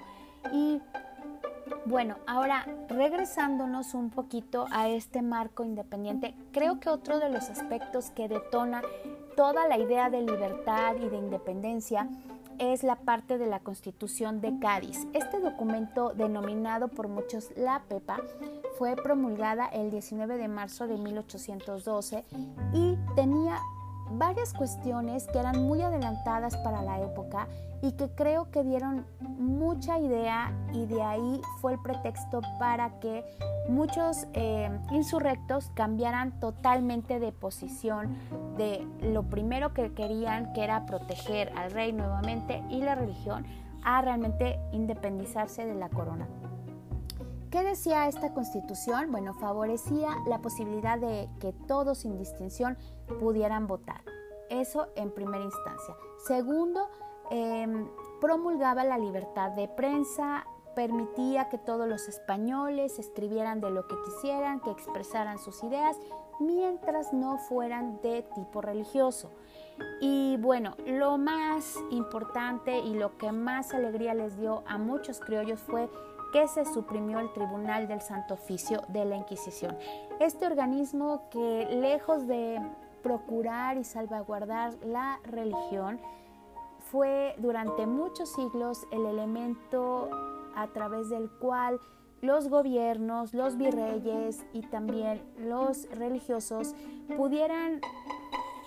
Y 0.53 0.83
bueno, 1.87 2.17
ahora 2.27 2.67
regresándonos 2.89 3.95
un 3.95 4.11
poquito 4.11 4.67
a 4.71 4.89
este 4.89 5.23
marco 5.23 5.65
independiente, 5.65 6.35
creo 6.53 6.81
que 6.81 6.89
otro 6.89 7.19
de 7.19 7.31
los 7.31 7.51
aspectos 7.51 8.11
que 8.11 8.29
detona 8.29 8.83
toda 9.37 9.69
la 9.69 9.79
idea 9.79 10.11
de 10.11 10.23
libertad 10.23 10.97
y 10.97 11.09
de 11.09 11.17
independencia 11.17 12.09
es 12.59 12.83
la 12.83 12.97
parte 12.97 13.39
de 13.39 13.47
la 13.47 13.61
Constitución 13.61 14.41
de 14.41 14.59
Cádiz. 14.59 15.07
Este 15.13 15.41
documento, 15.41 16.13
denominado 16.15 16.89
por 16.89 17.09
muchos 17.09 17.51
la 17.57 17.83
PEPA, 17.89 18.21
fue 18.79 18.97
promulgada 18.97 19.67
el 19.67 19.91
19 19.91 20.37
de 20.37 20.49
marzo 20.49 20.87
de 20.87 20.97
1812 20.97 22.25
y 22.73 22.97
tenía 23.17 23.59
varias 24.11 24.53
cuestiones 24.53 25.27
que 25.27 25.39
eran 25.39 25.63
muy 25.63 25.83
adelantadas 25.83 26.57
para 26.59 26.83
la 26.83 27.01
época 27.01 27.49
y 27.83 27.93
que 27.93 28.09
creo 28.09 28.51
que 28.51 28.63
dieron 28.63 29.07
mucha 29.21 29.99
idea 29.99 30.53
y 30.73 30.87
de 30.87 31.03
ahí 31.03 31.41
fue 31.61 31.75
el 31.75 31.79
pretexto 31.81 32.41
para 32.59 32.99
que 33.01 33.25
muchos 33.69 34.27
eh, 34.33 34.71
insurrectos 34.93 35.71
cambiaran 35.75 36.39
totalmente 36.41 37.19
de 37.19 37.33
posición 37.33 38.17
de 38.57 38.87
lo 39.01 39.25
primero 39.25 39.75
que 39.75 39.93
querían 39.93 40.53
que 40.53 40.65
era 40.65 40.87
proteger 40.87 41.53
al 41.57 41.71
rey 41.73 41.93
nuevamente 41.93 42.63
y 42.71 42.81
la 42.81 42.95
religión 42.95 43.45
a 43.85 44.01
realmente 44.01 44.59
independizarse 44.73 45.67
de 45.67 45.75
la 45.75 45.91
corona. 45.91 46.27
¿Qué 47.55 47.63
decía 47.63 48.09
esta 48.09 48.35
constitución? 48.35 49.13
Bueno, 49.13 49.33
favorecía 49.35 50.09
la 50.27 50.39
posibilidad 50.39 50.99
de 50.99 51.29
que 51.39 51.53
todos 51.53 51.99
sin 51.99 52.19
distinción 52.19 52.77
pudieran 53.21 53.67
votar. 53.67 54.03
Eso 54.51 54.89
en 54.97 55.11
primera 55.11 55.45
instancia. 55.45 55.97
Segundo, 56.27 56.89
em, 57.31 57.89
promulgaba 58.21 58.85
la 58.85 58.99
libertad 58.99 59.53
de 59.53 59.69
prensa, 59.69 60.47
permitía 60.75 61.49
que 61.49 61.59
todos 61.59 61.89
los 61.89 62.09
españoles 62.09 62.99
escribieran 62.99 63.61
de 63.61 63.71
lo 63.71 63.87
que 63.87 63.95
quisieran, 64.05 64.61
que 64.61 64.71
expresaran 64.71 65.39
sus 65.39 65.63
ideas, 65.63 65.97
mientras 66.41 67.13
no 67.13 67.39
fueran 67.39 68.01
de 68.03 68.23
tipo 68.35 68.61
religioso. 68.61 69.31
Y 70.01 70.37
bueno, 70.39 70.75
lo 70.87 71.19
más 71.19 71.77
importante 71.91 72.79
y 72.79 72.95
lo 72.95 73.17
que 73.19 73.33
más 73.33 73.73
alegría 73.73 74.15
les 74.15 74.37
dio 74.37 74.63
a 74.67 74.79
muchos 74.79 75.21
criollos 75.21 75.61
fue 75.61 75.89
que 76.33 76.49
se 76.49 76.65
suprimió 76.65 77.21
el 77.21 77.33
Tribunal 77.33 77.87
del 77.87 78.01
Santo 78.01 78.35
Oficio 78.35 78.83
de 78.89 79.05
la 79.05 79.17
Inquisición. 79.17 79.77
Este 80.19 80.47
organismo 80.47 81.29
que 81.31 81.69
lejos 81.71 82.27
de 82.27 82.61
procurar 83.05 83.77
y 83.77 83.85
salvaguardar 83.85 84.75
la 84.85 85.21
religión, 85.25 86.01
fue 86.91 87.37
durante 87.39 87.87
muchos 87.87 88.33
siglos 88.33 88.87
el 88.91 89.07
elemento 89.07 90.11
a 90.57 90.67
través 90.69 91.11
del 91.11 91.31
cual 91.31 91.79
los 92.23 92.49
gobiernos, 92.49 93.35
los 93.35 93.57
virreyes 93.57 94.45
y 94.53 94.63
también 94.63 95.23
los 95.39 95.89
religiosos 95.91 96.75
pudieran 97.17 97.81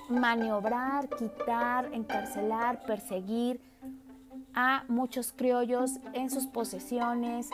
maniobrar, 0.10 1.10
quitar, 1.10 1.90
encarcelar, 1.94 2.82
perseguir, 2.86 3.60
a 4.60 4.86
muchos 4.88 5.34
criollos 5.34 6.00
en 6.14 6.32
sus 6.32 6.48
posesiones, 6.48 7.52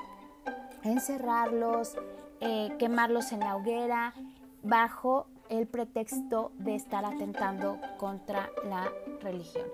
encerrarlos, 0.84 1.98
eh, 2.40 2.74
quemarlos 2.80 3.34
en 3.34 3.42
la 3.42 3.58
hoguera, 3.58 4.14
bajo 4.64 5.28
el 5.60 5.68
pretexto 5.68 6.52
de 6.58 6.76
estar 6.76 7.06
atentando 7.06 7.80
contra 7.98 8.50
la 8.68 8.92
religión. 9.22 9.66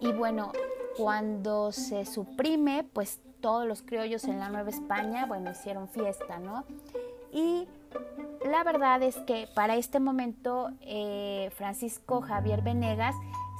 Y 0.00 0.12
bueno, 0.12 0.52
cuando 0.96 1.70
se 1.72 2.06
suprime, 2.06 2.84
pues 2.92 3.20
todos 3.40 3.66
los 3.66 3.82
criollos 3.82 4.24
en 4.24 4.38
la 4.38 4.48
Nueva 4.48 4.70
España, 4.70 5.26
bueno, 5.26 5.50
hicieron 5.50 5.88
fiesta, 5.88 6.38
¿no? 6.38 6.64
Y 7.32 7.68
la 8.44 8.64
verdad 8.64 9.02
es 9.02 9.16
que 9.16 9.48
para 9.54 9.76
este 9.76 10.00
momento 10.00 10.70
eh, 10.80 11.50
Francisco 11.54 12.22
Javier 12.22 12.62
Venegas 12.62 13.14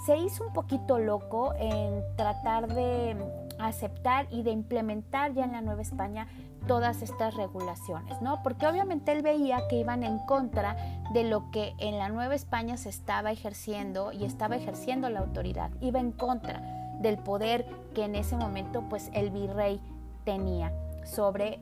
se 0.07 0.17
hizo 0.17 0.47
un 0.47 0.53
poquito 0.53 0.99
loco 0.99 1.53
en 1.59 2.03
tratar 2.17 2.73
de 2.73 3.17
aceptar 3.59 4.27
y 4.31 4.43
de 4.43 4.53
implementar 4.53 5.35
ya 5.35 5.45
en 5.45 5.53
la 5.53 5.61
Nueva 5.61 5.83
España 5.83 6.29
todas 6.67 7.03
estas 7.03 7.35
regulaciones, 7.35 8.21
¿no? 8.21 8.43
Porque 8.43 8.67
obviamente 8.67 9.13
él 9.13 9.23
veía 9.23 9.67
que 9.69 9.77
iban 9.77 10.03
en 10.03 10.19
contra 10.19 10.77
de 11.13 11.25
lo 11.25 11.51
que 11.51 11.75
en 11.79 11.99
la 11.99 12.09
Nueva 12.09 12.35
España 12.35 12.77
se 12.77 12.89
estaba 12.89 13.31
ejerciendo 13.31 14.13
y 14.13 14.25
estaba 14.25 14.57
ejerciendo 14.57 15.09
la 15.09 15.21
autoridad, 15.21 15.71
iba 15.81 16.01
en 16.01 16.13
contra 16.13 16.61
del 17.01 17.19
poder 17.19 17.67
que 17.95 18.05
en 18.05 18.15
ese 18.15 18.37
momento 18.37 18.83
pues 18.89 19.11
el 19.15 19.31
virrey 19.31 19.81
tenía 20.25 20.73
sobre 21.05 21.61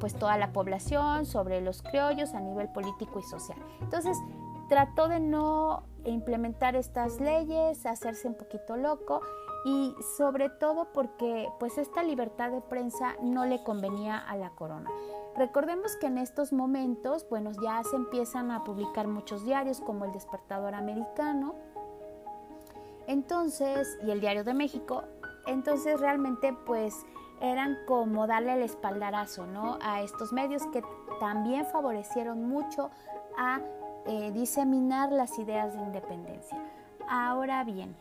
pues 0.00 0.14
toda 0.14 0.36
la 0.36 0.52
población, 0.52 1.26
sobre 1.26 1.60
los 1.60 1.82
criollos 1.82 2.34
a 2.34 2.40
nivel 2.40 2.68
político 2.68 3.20
y 3.20 3.22
social. 3.22 3.58
Entonces, 3.80 4.18
trató 4.68 5.08
de 5.08 5.20
no 5.20 5.84
implementar 6.04 6.76
estas 6.76 7.20
leyes, 7.20 7.86
hacerse 7.86 8.28
un 8.28 8.34
poquito 8.34 8.76
loco 8.76 9.20
y 9.66 9.96
sobre 10.16 10.48
todo 10.48 10.92
porque 10.92 11.48
pues 11.58 11.76
esta 11.76 12.04
libertad 12.04 12.52
de 12.52 12.60
prensa 12.60 13.16
no 13.20 13.46
le 13.46 13.64
convenía 13.64 14.16
a 14.16 14.36
la 14.36 14.50
corona. 14.50 14.88
Recordemos 15.36 15.96
que 15.96 16.06
en 16.06 16.18
estos 16.18 16.52
momentos, 16.52 17.26
bueno, 17.28 17.50
ya 17.60 17.82
se 17.82 17.96
empiezan 17.96 18.52
a 18.52 18.62
publicar 18.62 19.08
muchos 19.08 19.44
diarios 19.44 19.80
como 19.80 20.04
el 20.04 20.12
Despertador 20.12 20.76
Americano, 20.76 21.56
entonces, 23.08 23.98
y 24.06 24.12
el 24.12 24.20
Diario 24.20 24.44
de 24.44 24.54
México, 24.54 25.02
entonces 25.48 25.98
realmente 25.98 26.56
pues 26.64 27.04
eran 27.40 27.76
como 27.88 28.28
darle 28.28 28.54
el 28.54 28.62
espaldarazo, 28.62 29.46
¿no? 29.46 29.78
A 29.82 30.00
estos 30.00 30.32
medios 30.32 30.64
que 30.68 30.84
también 31.18 31.66
favorecieron 31.66 32.48
mucho 32.48 32.90
a 33.36 33.60
eh, 34.06 34.30
diseminar 34.30 35.10
las 35.10 35.36
ideas 35.40 35.74
de 35.74 35.80
independencia. 35.80 36.56
Ahora 37.08 37.64
bien, 37.64 37.96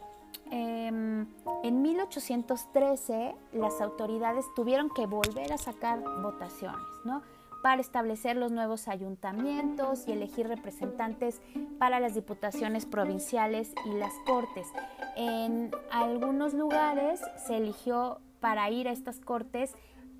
em, 0.51 1.27
en 1.63 1.81
1813 1.81 3.35
las 3.53 3.81
autoridades 3.81 4.45
tuvieron 4.55 4.89
que 4.89 5.05
volver 5.05 5.53
a 5.53 5.57
sacar 5.57 6.01
votaciones, 6.21 6.85
¿no? 7.03 7.21
para 7.65 7.81
establecer 7.81 8.37
los 8.37 8.51
nuevos 8.51 8.87
ayuntamientos 8.87 10.07
y 10.07 10.11
elegir 10.11 10.47
representantes 10.47 11.41
para 11.79 11.99
las 11.99 12.13
diputaciones 12.13 12.85
provinciales 12.85 13.73
y 13.85 13.97
las 13.97 14.13
cortes. 14.23 14.67
En 15.15 15.71
algunos 15.91 16.53
lugares 16.53 17.21
se 17.47 17.57
eligió 17.57 18.19
para 18.39 18.69
ir 18.69 18.87
a 18.87 18.91
estas 18.91 19.19
cortes 19.19 19.73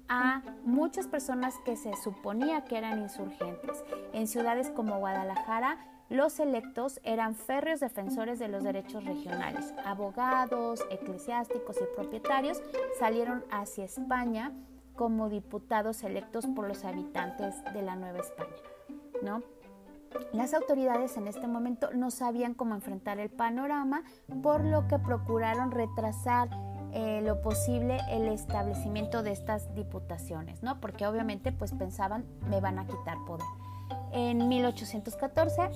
a 0.08 0.42
muchas 0.64 1.06
personas 1.08 1.54
que 1.66 1.76
se 1.76 1.96
suponía 1.98 2.64
que 2.64 2.80
eran 2.80 3.00
insurgentes. 3.00 3.84
En 4.12 4.26
ciudades 4.28 4.72
como 4.72 4.98
Guadalajara, 4.98 5.78
los 6.10 6.40
electos 6.40 7.00
eran 7.04 7.36
férreos 7.36 7.80
defensores 7.80 8.40
de 8.40 8.48
los 8.48 8.64
derechos 8.64 9.04
regionales. 9.06 9.74
Abogados, 9.86 10.86
eclesiásticos 10.92 11.78
y 11.78 11.96
propietarios 11.96 12.62
salieron 13.00 13.44
hacia 13.52 13.86
España 13.86 14.52
como 14.96 15.30
diputados 15.30 16.04
electos 16.04 16.46
por 16.48 16.68
los 16.68 16.86
habitantes 16.86 17.56
de 17.74 17.82
la 17.82 17.96
Nueva 17.96 18.20
España. 18.20 18.56
¿no? 19.22 19.42
Las 20.32 20.54
autoridades 20.54 21.18
en 21.18 21.28
este 21.28 21.48
momento 21.48 21.90
no 21.94 22.12
sabían 22.12 22.54
cómo 22.54 22.76
enfrentar 22.76 23.20
el 23.20 23.30
panorama, 23.30 24.04
por 24.42 24.64
lo 24.64 24.88
que 24.88 25.00
procuraron 25.00 25.72
retrasar 25.72 26.50
eh, 26.94 27.22
lo 27.22 27.42
posible 27.42 28.00
el 28.10 28.28
establecimiento 28.30 29.24
de 29.24 29.32
estas 29.32 29.74
diputaciones, 29.76 30.64
¿no? 30.64 30.80
Porque 30.80 31.06
obviamente 31.06 31.52
pues 31.52 31.74
pensaban 31.74 32.26
me 32.50 32.62
van 32.62 32.80
a 32.80 32.86
quitar 32.86 33.18
poder. 33.28 33.46
En 34.16 34.48
1814 34.48 35.70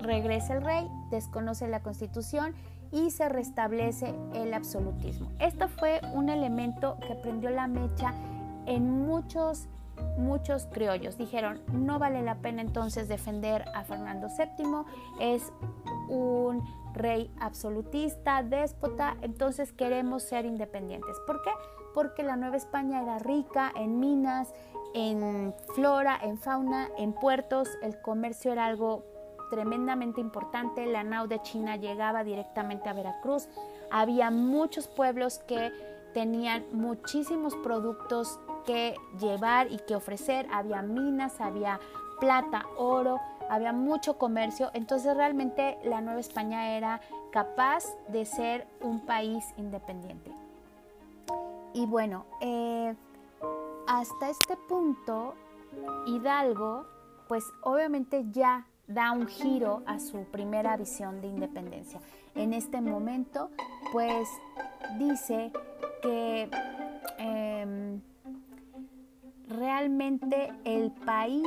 regresa 0.00 0.54
el 0.54 0.62
rey, 0.62 0.90
desconoce 1.10 1.68
la 1.68 1.80
constitución 1.80 2.52
y 2.90 3.12
se 3.12 3.28
restablece 3.28 4.14
el 4.34 4.52
absolutismo. 4.52 5.30
Esto 5.38 5.68
fue 5.68 6.00
un 6.12 6.28
elemento 6.28 6.98
que 7.06 7.14
prendió 7.14 7.50
la 7.50 7.68
mecha 7.68 8.12
en 8.66 9.06
muchos 9.06 9.68
muchos 10.18 10.66
criollos 10.66 11.16
dijeron 11.16 11.60
no 11.72 12.00
vale 12.00 12.22
la 12.22 12.36
pena 12.36 12.62
entonces 12.62 13.06
defender 13.06 13.64
a 13.74 13.84
Fernando 13.84 14.26
VII, 14.26 14.84
es 15.20 15.52
un 16.08 16.64
rey 16.94 17.30
absolutista, 17.40 18.42
déspota, 18.42 19.16
entonces 19.22 19.72
queremos 19.72 20.22
ser 20.22 20.46
independientes. 20.46 21.16
¿Por 21.26 21.42
qué? 21.42 21.50
Porque 21.92 22.22
la 22.22 22.36
Nueva 22.36 22.56
España 22.56 23.02
era 23.02 23.18
rica 23.18 23.72
en 23.76 24.00
minas, 24.00 24.52
en 24.94 25.52
flora, 25.74 26.18
en 26.22 26.38
fauna, 26.38 26.88
en 26.96 27.12
puertos, 27.12 27.68
el 27.82 28.00
comercio 28.00 28.52
era 28.52 28.64
algo 28.66 29.04
tremendamente 29.50 30.20
importante, 30.20 30.86
la 30.86 31.04
nao 31.04 31.26
de 31.26 31.42
China 31.42 31.76
llegaba 31.76 32.24
directamente 32.24 32.88
a 32.88 32.92
Veracruz, 32.92 33.48
había 33.90 34.30
muchos 34.30 34.88
pueblos 34.88 35.38
que 35.40 35.72
tenían 36.14 36.64
muchísimos 36.72 37.54
productos 37.56 38.38
que 38.64 38.94
llevar 39.20 39.70
y 39.70 39.78
que 39.78 39.96
ofrecer, 39.96 40.46
había 40.52 40.80
minas, 40.80 41.40
había 41.40 41.80
plata, 42.20 42.64
oro, 42.78 43.20
había 43.50 43.72
mucho 43.72 44.16
comercio, 44.16 44.70
entonces 44.74 45.16
realmente 45.16 45.76
la 45.84 46.00
Nueva 46.00 46.20
España 46.20 46.76
era 46.76 47.00
capaz 47.32 47.84
de 48.08 48.24
ser 48.24 48.66
un 48.80 49.00
país 49.00 49.44
independiente. 49.56 50.30
Y 51.74 51.86
bueno, 51.86 52.24
eh, 52.40 52.94
hasta 53.86 54.30
este 54.30 54.56
punto, 54.68 55.34
Hidalgo, 56.06 56.86
pues 57.28 57.44
obviamente 57.62 58.24
ya 58.30 58.66
da 58.86 59.12
un 59.12 59.26
giro 59.26 59.82
a 59.86 59.98
su 59.98 60.24
primera 60.24 60.76
visión 60.76 61.20
de 61.20 61.28
independencia. 61.28 62.00
En 62.34 62.52
este 62.52 62.80
momento, 62.80 63.50
pues 63.92 64.28
dice 64.98 65.52
que 66.02 66.50
em, 67.18 68.00
realmente 69.48 70.52
el 70.64 70.90
país 70.90 71.46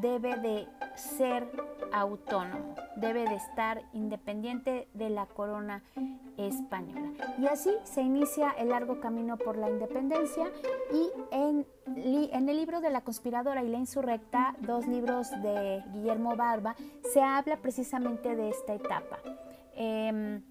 debe 0.00 0.36
de 0.36 0.68
ser 0.94 1.48
autónomo, 1.92 2.74
debe 2.96 3.24
de 3.28 3.36
estar 3.36 3.82
independiente 3.92 4.88
de 4.94 5.10
la 5.10 5.26
corona 5.26 5.82
española. 6.36 7.12
Y 7.38 7.46
así 7.46 7.70
se 7.84 8.02
inicia 8.02 8.50
el 8.50 8.70
largo 8.70 9.00
camino 9.00 9.36
por 9.36 9.56
la 9.56 9.68
independencia 9.68 10.50
y 10.92 11.10
en, 11.30 11.66
el 12.48 12.56
libro 12.56 12.80
de 12.80 12.90
la 12.90 13.02
conspiradora 13.02 13.62
y 13.62 13.68
la 13.68 13.78
insurrecta, 13.78 14.54
dos 14.60 14.86
libros 14.86 15.30
de 15.42 15.82
Guillermo 15.92 16.36
Barba, 16.36 16.74
se 17.12 17.20
habla 17.20 17.56
precisamente 17.58 18.34
de 18.34 18.48
esta 18.48 18.74
etapa. 18.74 19.18
Em, 19.74 20.42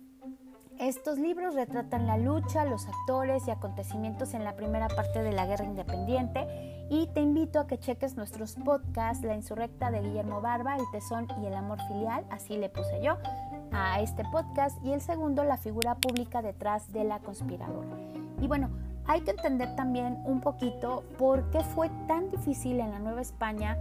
estos 0.79 1.19
libros 1.19 1.53
retratan 1.53 2.07
la 2.07 2.17
lucha, 2.17 2.65
los 2.65 2.87
actores 2.87 3.47
y 3.47 3.51
acontecimientos 3.51 4.33
en 4.33 4.43
la 4.43 4.55
primera 4.55 4.87
parte 4.87 5.21
de 5.21 5.31
la 5.31 5.45
guerra 5.45 5.65
independiente 5.65 6.70
y 6.91 7.07
te 7.07 7.21
invito 7.21 7.61
a 7.61 7.67
que 7.67 7.79
cheques 7.79 8.17
nuestros 8.17 8.55
podcasts, 8.55 9.23
La 9.23 9.33
Insurrecta 9.33 9.91
de 9.91 10.01
Guillermo 10.01 10.41
Barba, 10.41 10.75
El 10.75 10.83
Tesón 10.91 11.25
y 11.41 11.45
el 11.45 11.53
Amor 11.53 11.79
Filial, 11.87 12.25
así 12.29 12.57
le 12.57 12.67
puse 12.67 13.01
yo 13.01 13.15
a 13.71 14.01
este 14.01 14.25
podcast, 14.29 14.77
y 14.83 14.91
el 14.91 14.99
segundo, 14.99 15.45
La 15.45 15.55
figura 15.55 15.95
pública 15.95 16.41
detrás 16.41 16.91
de 16.91 17.05
la 17.05 17.19
conspiradora. 17.19 17.87
Y 18.41 18.47
bueno, 18.47 18.69
hay 19.07 19.21
que 19.21 19.31
entender 19.31 19.73
también 19.77 20.21
un 20.25 20.41
poquito 20.41 21.05
por 21.17 21.49
qué 21.51 21.61
fue 21.61 21.89
tan 22.09 22.29
difícil 22.29 22.81
en 22.81 22.91
la 22.91 22.99
Nueva 22.99 23.21
España 23.21 23.77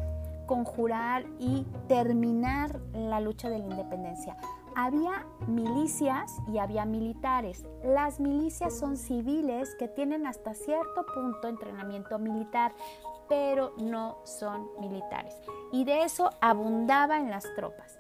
conjurar 0.46 1.25
y 1.40 1.66
terminar 1.88 2.79
la 2.92 3.18
lucha 3.18 3.51
de 3.51 3.59
la 3.59 3.66
independencia 3.66 4.37
había 4.85 5.27
milicias 5.47 6.40
y 6.53 6.59
había 6.59 6.85
militares. 6.85 7.64
Las 7.85 8.21
milicias 8.21 8.79
son 8.79 8.97
civiles 8.97 9.75
que 9.77 9.88
tienen 9.88 10.27
hasta 10.27 10.55
cierto 10.55 11.07
punto 11.14 11.49
entrenamiento 11.49 12.19
militar, 12.19 12.73
pero 13.29 13.73
no 13.79 14.19
son 14.25 14.69
militares. 14.81 15.37
Y 15.73 15.85
de 15.85 16.05
eso 16.05 16.31
abundaba 16.40 17.19
en 17.19 17.31
las 17.31 17.45
tropas. 17.55 17.99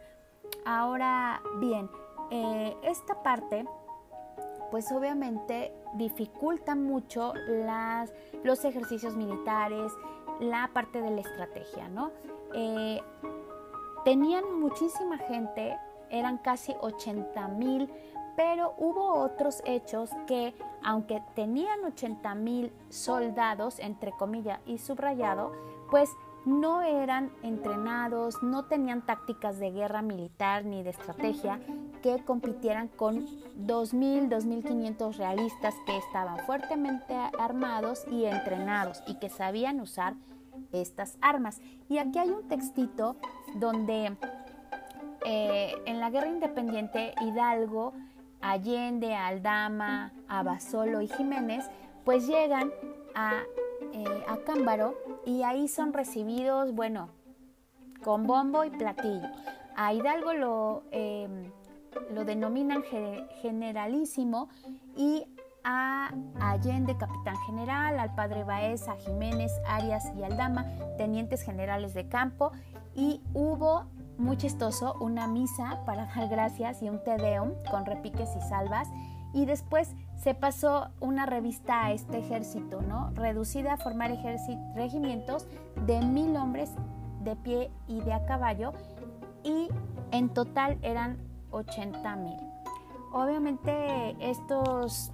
Ahora 0.64 1.42
bien, 1.60 1.88
eh, 2.30 2.76
esta 2.82 3.22
parte 3.22 3.64
pues 4.70 4.90
obviamente 4.92 5.72
dificulta 5.94 6.76
mucho 6.76 7.34
los 8.44 8.64
ejercicios 8.64 9.16
militares, 9.16 9.92
la 10.38 10.70
parte 10.72 11.02
de 11.02 11.10
la 11.10 11.20
estrategia, 11.20 11.88
¿no? 11.88 12.12
Eh, 12.54 13.00
tenían 14.04 14.60
muchísima 14.60 15.18
gente 15.18 15.76
eran 16.10 16.38
casi 16.38 16.74
80 16.80 17.48
mil, 17.48 17.90
pero 18.36 18.74
hubo 18.78 19.14
otros 19.14 19.62
hechos 19.64 20.10
que, 20.26 20.54
aunque 20.82 21.22
tenían 21.34 21.84
80 21.84 22.34
mil 22.36 22.72
soldados, 22.88 23.78
entre 23.78 24.12
comillas 24.12 24.60
y 24.66 24.78
subrayado, 24.78 25.52
pues 25.90 26.10
no 26.44 26.82
eran 26.82 27.30
entrenados, 27.42 28.42
no 28.42 28.64
tenían 28.64 29.02
tácticas 29.02 29.58
de 29.58 29.72
guerra 29.72 30.00
militar 30.00 30.64
ni 30.64 30.82
de 30.82 30.90
estrategia 30.90 31.60
que 32.02 32.24
compitieran 32.24 32.88
con 32.88 33.26
2.000, 33.66 34.28
2.500 34.28 35.16
realistas 35.16 35.74
que 35.84 35.98
estaban 35.98 36.38
fuertemente 36.46 37.14
armados 37.38 38.04
y 38.10 38.24
entrenados 38.24 39.02
y 39.06 39.16
que 39.16 39.28
sabían 39.28 39.80
usar 39.80 40.14
estas 40.72 41.18
armas. 41.20 41.60
Y 41.88 41.98
aquí 41.98 42.18
hay 42.18 42.30
un 42.30 42.48
textito 42.48 43.16
donde 43.56 44.16
eh, 45.24 45.74
en 45.86 46.00
la 46.00 46.10
guerra 46.10 46.28
independiente, 46.28 47.14
Hidalgo, 47.20 47.92
Allende, 48.40 49.14
Aldama, 49.14 50.12
Abasolo 50.28 51.00
y 51.00 51.08
Jiménez, 51.08 51.68
pues 52.04 52.26
llegan 52.26 52.72
a 53.14 53.42
eh, 53.92 54.24
a 54.28 54.36
Cámbaro 54.38 54.94
y 55.26 55.42
ahí 55.42 55.66
son 55.66 55.92
recibidos, 55.92 56.72
bueno, 56.74 57.08
con 58.04 58.26
bombo 58.26 58.64
y 58.64 58.70
platillo. 58.70 59.28
A 59.76 59.92
Hidalgo 59.92 60.32
lo, 60.32 60.82
em, 60.92 61.50
lo 62.12 62.24
denominan 62.24 62.84
generalísimo 63.42 64.48
y 64.96 65.26
a 65.64 66.14
Allende, 66.38 66.96
capitán 66.96 67.36
general, 67.46 67.98
al 67.98 68.14
padre 68.14 68.44
Baeza, 68.44 68.94
Jiménez, 68.96 69.52
Arias 69.66 70.04
y 70.16 70.22
Aldama, 70.22 70.66
tenientes 70.96 71.42
generales 71.42 71.92
de 71.92 72.08
campo, 72.08 72.52
y 72.94 73.20
hubo, 73.34 73.86
muy 74.20 74.36
chistoso, 74.36 74.94
una 75.00 75.26
misa 75.26 75.80
para 75.86 76.06
dar 76.06 76.28
gracias 76.28 76.82
y 76.82 76.88
un 76.88 77.02
tedeum 77.02 77.52
con 77.70 77.86
repiques 77.86 78.28
y 78.36 78.40
salvas, 78.48 78.88
y 79.32 79.46
después 79.46 79.94
se 80.16 80.34
pasó 80.34 80.90
una 81.00 81.24
revista 81.24 81.86
a 81.86 81.92
este 81.92 82.18
ejército, 82.18 82.82
¿no? 82.82 83.10
Reducida 83.14 83.74
a 83.74 83.76
formar 83.76 84.12
regimientos 84.74 85.46
de 85.86 86.00
mil 86.02 86.36
hombres 86.36 86.70
de 87.24 87.36
pie 87.36 87.70
y 87.88 88.00
de 88.00 88.12
a 88.12 88.24
caballo, 88.26 88.72
y 89.42 89.68
en 90.10 90.28
total 90.28 90.78
eran 90.82 91.16
80 91.50 92.16
mil. 92.16 92.36
Obviamente 93.12 94.16
estos 94.20 95.12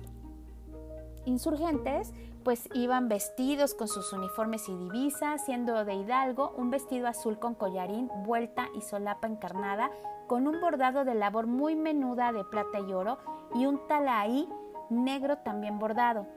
insurgentes 1.24 2.12
pues 2.46 2.68
iban 2.74 3.08
vestidos 3.08 3.74
con 3.74 3.88
sus 3.88 4.12
uniformes 4.12 4.68
y 4.68 4.76
divisas, 4.76 5.44
siendo 5.44 5.84
de 5.84 5.94
Hidalgo 5.94 6.54
un 6.56 6.70
vestido 6.70 7.08
azul 7.08 7.40
con 7.40 7.56
collarín, 7.56 8.08
vuelta 8.24 8.68
y 8.72 8.82
solapa 8.82 9.26
encarnada, 9.26 9.90
con 10.28 10.46
un 10.46 10.60
bordado 10.60 11.04
de 11.04 11.16
labor 11.16 11.48
muy 11.48 11.74
menuda 11.74 12.30
de 12.30 12.44
plata 12.44 12.78
y 12.78 12.92
oro 12.92 13.18
y 13.56 13.66
un 13.66 13.80
talaí 13.88 14.48
negro 14.90 15.38
también 15.38 15.80
bordado 15.80 16.28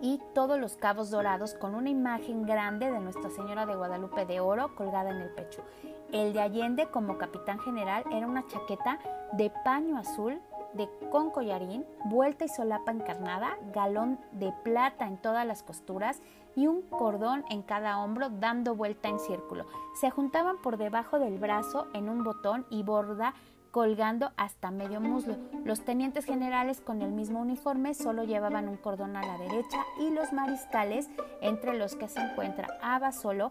y 0.00 0.20
todos 0.34 0.58
los 0.58 0.76
cabos 0.76 1.10
dorados 1.10 1.54
con 1.54 1.76
una 1.76 1.88
imagen 1.88 2.42
grande 2.42 2.90
de 2.90 2.98
Nuestra 2.98 3.30
Señora 3.30 3.64
de 3.64 3.76
Guadalupe 3.76 4.26
de 4.26 4.40
oro 4.40 4.74
colgada 4.74 5.10
en 5.10 5.18
el 5.18 5.30
pecho. 5.30 5.62
El 6.10 6.32
de 6.32 6.40
Allende 6.40 6.86
como 6.86 7.16
capitán 7.16 7.60
general 7.60 8.02
era 8.10 8.26
una 8.26 8.44
chaqueta 8.48 8.98
de 9.34 9.52
paño 9.64 9.96
azul 9.96 10.40
de 10.74 10.88
con 11.10 11.30
collarín, 11.30 11.84
vuelta 12.04 12.44
y 12.44 12.48
solapa 12.48 12.92
encarnada, 12.92 13.56
galón 13.72 14.18
de 14.32 14.52
plata 14.62 15.06
en 15.06 15.18
todas 15.18 15.46
las 15.46 15.62
costuras 15.62 16.20
y 16.56 16.66
un 16.66 16.82
cordón 16.82 17.44
en 17.50 17.62
cada 17.62 17.98
hombro 17.98 18.28
dando 18.30 18.74
vuelta 18.74 19.08
en 19.08 19.18
círculo. 19.18 19.66
Se 20.00 20.10
juntaban 20.10 20.56
por 20.62 20.76
debajo 20.76 21.18
del 21.18 21.38
brazo 21.38 21.86
en 21.94 22.08
un 22.08 22.24
botón 22.24 22.66
y 22.70 22.82
borda 22.82 23.34
colgando 23.72 24.32
hasta 24.36 24.70
medio 24.70 25.00
muslo. 25.00 25.36
Los 25.64 25.80
tenientes 25.80 26.26
generales 26.26 26.80
con 26.80 27.00
el 27.00 27.10
mismo 27.10 27.40
uniforme 27.40 27.94
solo 27.94 28.22
llevaban 28.22 28.68
un 28.68 28.76
cordón 28.76 29.16
a 29.16 29.26
la 29.26 29.38
derecha 29.38 29.78
y 29.98 30.10
los 30.10 30.32
mariscales, 30.32 31.08
entre 31.40 31.76
los 31.76 31.96
que 31.96 32.06
se 32.06 32.20
encuentra 32.20 32.68
Abasolo, 32.82 33.50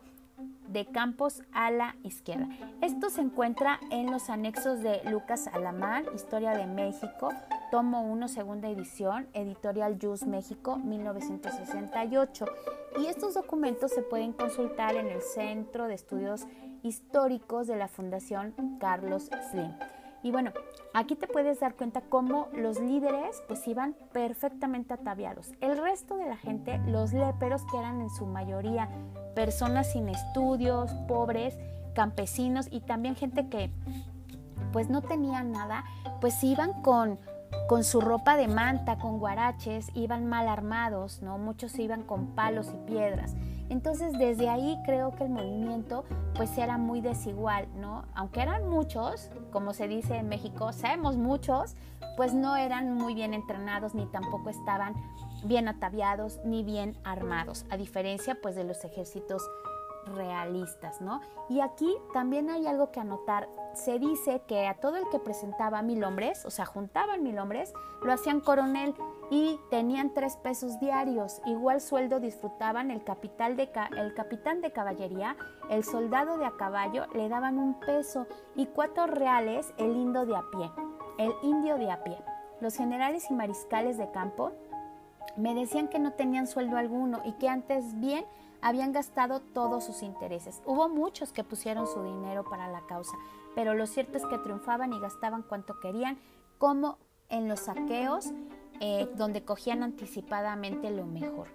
de 0.68 0.86
Campos 0.86 1.44
a 1.52 1.72
la 1.72 1.96
izquierda. 2.04 2.48
Esto 2.82 3.10
se 3.10 3.22
encuentra 3.22 3.80
en 3.90 4.12
los 4.12 4.30
anexos 4.30 4.82
de 4.82 5.02
Lucas 5.10 5.48
Alamán, 5.54 6.06
Historia 6.16 6.52
de 6.52 6.66
México, 6.66 7.30
tomo 7.72 8.02
1, 8.04 8.28
segunda 8.28 8.70
edición, 8.70 9.28
editorial 9.34 9.98
Jus 10.02 10.26
México, 10.26 10.78
1968. 10.78 12.46
Y 13.02 13.08
estos 13.08 13.34
documentos 13.34 13.92
se 13.92 14.02
pueden 14.02 14.34
consultar 14.34 14.96
en 14.96 15.08
el 15.08 15.22
Centro 15.22 15.88
de 15.88 15.96
Estudios 15.96 16.46
Históricos 16.84 17.68
de 17.68 17.76
la 17.76 17.88
Fundación 17.88 18.54
Carlos 18.80 19.30
Slim. 19.52 19.72
Y 20.24 20.32
bueno, 20.32 20.52
aquí 20.94 21.16
te 21.16 21.28
puedes 21.28 21.60
dar 21.60 21.76
cuenta 21.76 22.02
cómo 22.02 22.48
los 22.54 22.80
líderes 22.80 23.42
pues 23.48 23.68
iban 23.68 23.96
perfectamente 24.12 24.94
ataviados. 24.94 25.52
El 25.62 25.78
resto 25.78 26.18
de 26.18 26.28
la 26.28 26.38
gente, 26.38 26.80
los 26.88 27.14
léperos 27.14 27.64
que 27.72 27.78
eran 27.78 28.02
en 28.02 28.10
su 28.10 28.26
mayoría 28.26 28.90
personas 29.36 29.92
sin 29.92 30.10
estudios, 30.10 30.92
pobres, 31.08 31.58
campesinos 31.94 32.68
y 32.72 32.82
también 32.82 33.16
gente 33.16 33.48
que 33.48 33.72
pues 34.72 34.90
no 34.90 35.02
tenía 35.02 35.44
nada, 35.44 35.84
pues 36.20 36.44
iban 36.44 36.82
con 36.82 37.20
con 37.68 37.84
su 37.84 38.02
ropa 38.02 38.38
de 38.38 38.48
manta, 38.48 38.98
con 38.98 39.20
guaraches, 39.20 39.90
iban 39.94 40.26
mal 40.26 40.48
armados, 40.48 41.22
¿no? 41.22 41.38
Muchos 41.38 41.78
iban 41.80 42.04
con 42.04 42.28
palos 42.28 42.70
y 42.74 42.90
piedras. 42.90 43.36
Entonces 43.72 44.12
desde 44.20 44.50
ahí 44.50 44.78
creo 44.84 45.12
que 45.12 45.24
el 45.24 45.30
movimiento 45.30 46.04
pues 46.36 46.58
era 46.58 46.78
muy 46.78 47.00
desigual, 47.00 47.70
¿no? 47.78 48.04
Aunque 48.14 48.42
eran 48.42 48.68
muchos, 48.68 49.32
como 49.50 49.74
se 49.74 49.88
dice 49.88 50.18
en 50.18 50.28
México, 50.28 50.74
sabemos 50.74 51.16
muchos, 51.16 51.78
pues 52.18 52.34
no 52.34 52.58
eran 52.58 52.94
muy 52.94 53.14
bien 53.14 53.34
entrenados 53.34 53.96
ni 53.96 54.06
tampoco 54.08 54.50
estaban 54.50 54.94
bien 55.46 55.70
ataviados 55.70 56.42
ni 56.44 56.64
bien 56.64 56.98
armados, 57.06 57.66
a 57.70 57.78
diferencia 57.78 58.38
pues 58.42 58.58
de 58.58 58.66
los 58.66 58.84
ejércitos 58.84 59.42
realistas, 60.06 61.02
¿no? 61.02 61.22
Y 61.50 61.62
aquí 61.62 61.94
también 62.14 62.50
hay 62.50 62.68
algo 62.68 62.92
que 62.92 63.00
anotar. 63.00 63.48
Se 63.74 64.00
dice 64.00 64.42
que 64.48 64.68
a 64.68 64.76
todo 64.76 64.98
el 64.98 65.08
que 65.10 65.20
presentaba 65.20 65.82
mil 65.82 66.04
hombres, 66.04 66.46
o 66.46 66.52
sea, 66.52 66.66
juntaban 66.66 67.24
mil 67.24 67.38
hombres, 67.40 67.74
lo 68.04 68.12
hacían 68.12 68.42
coronel 68.42 68.96
y 69.30 69.60
tenían 69.70 70.14
tres 70.14 70.36
pesos 70.38 70.80
diarios. 70.80 71.42
Igual 71.46 71.82
sueldo 71.82 72.20
disfrutaban 72.20 72.92
el, 72.92 73.04
capital 73.04 73.56
de 73.56 73.70
el 73.98 74.14
capitán 74.14 74.62
de 74.62 74.72
caballería, 74.72 75.38
el 75.70 75.84
soldado 75.84 76.38
de 76.38 76.46
a 76.46 76.52
caballo 76.58 77.06
le 77.14 77.30
daban 77.30 77.58
un 77.58 77.80
peso 77.80 78.28
y 78.56 78.66
cuatro 78.66 79.08
reales 79.08 79.74
el 79.78 79.96
indio 79.96 80.26
de 80.26 80.36
a 80.36 80.44
pie. 80.52 80.72
El 81.18 81.34
indio 81.44 81.78
de 81.78 81.92
a 81.92 82.04
pie. 82.04 82.18
Los 82.60 82.76
generales 82.76 83.30
y 83.30 83.34
mariscales 83.34 83.98
de 83.98 84.12
campo 84.12 84.52
me 85.38 85.56
decían 85.56 85.88
que 85.88 86.00
no 86.00 86.14
tenían 86.14 86.48
sueldo 86.48 86.78
alguno 86.78 87.22
y 87.24 87.34
que 87.34 87.48
antes 87.48 88.00
bien 88.00 88.26
habían 88.62 88.92
gastado 88.92 89.40
todos 89.40 89.84
sus 89.84 90.04
intereses. 90.04 90.62
Hubo 90.66 90.90
muchos 90.90 91.32
que 91.32 91.44
pusieron 91.44 91.88
su 91.88 92.04
dinero 92.04 92.44
para 92.44 92.68
la 92.68 92.82
causa, 92.88 93.18
pero 93.56 93.74
lo 93.74 93.88
cierto 93.88 94.18
es 94.18 94.26
que 94.26 94.38
triunfaban 94.38 94.94
y 94.94 95.00
gastaban 95.00 95.44
cuanto 95.44 95.80
querían, 95.80 96.18
como 96.58 96.98
en 97.30 97.48
los 97.48 97.62
saqueos 97.62 98.32
eh, 98.80 99.10
donde 99.16 99.44
cogían 99.44 99.84
anticipadamente 99.84 100.92
lo 100.92 101.06
mejor. 101.06 101.48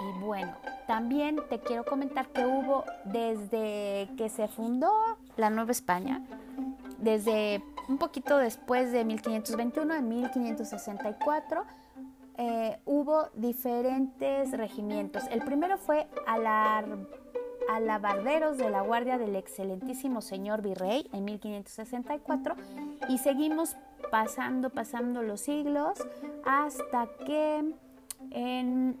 Y 0.00 0.24
bueno, 0.24 0.54
también 0.86 1.40
te 1.48 1.58
quiero 1.58 1.84
comentar 1.84 2.28
que 2.28 2.46
hubo 2.46 2.84
desde 3.04 4.08
que 4.16 4.28
se 4.28 4.46
fundó 4.48 4.92
la 5.36 5.50
Nueva 5.50 5.72
España, 5.72 6.22
desde 6.98 7.62
un 7.88 7.98
poquito 7.98 8.38
después 8.38 8.92
de 8.92 9.04
1521, 9.04 9.94
en 9.94 10.08
1564, 10.08 11.64
eh, 12.40 12.78
hubo 12.84 13.30
diferentes 13.34 14.52
regimientos. 14.52 15.24
El 15.32 15.42
primero 15.42 15.76
fue 15.76 16.06
alabarderos 17.68 18.58
de 18.58 18.70
la 18.70 18.82
Guardia 18.82 19.18
del 19.18 19.34
excelentísimo 19.34 20.20
señor 20.20 20.62
Virrey 20.62 21.08
en 21.12 21.24
1564 21.24 22.54
y 23.08 23.18
seguimos 23.18 23.76
pasando, 24.12 24.70
pasando 24.70 25.22
los 25.22 25.40
siglos 25.40 25.98
hasta 26.44 27.08
que 27.26 27.74
en 28.30 29.00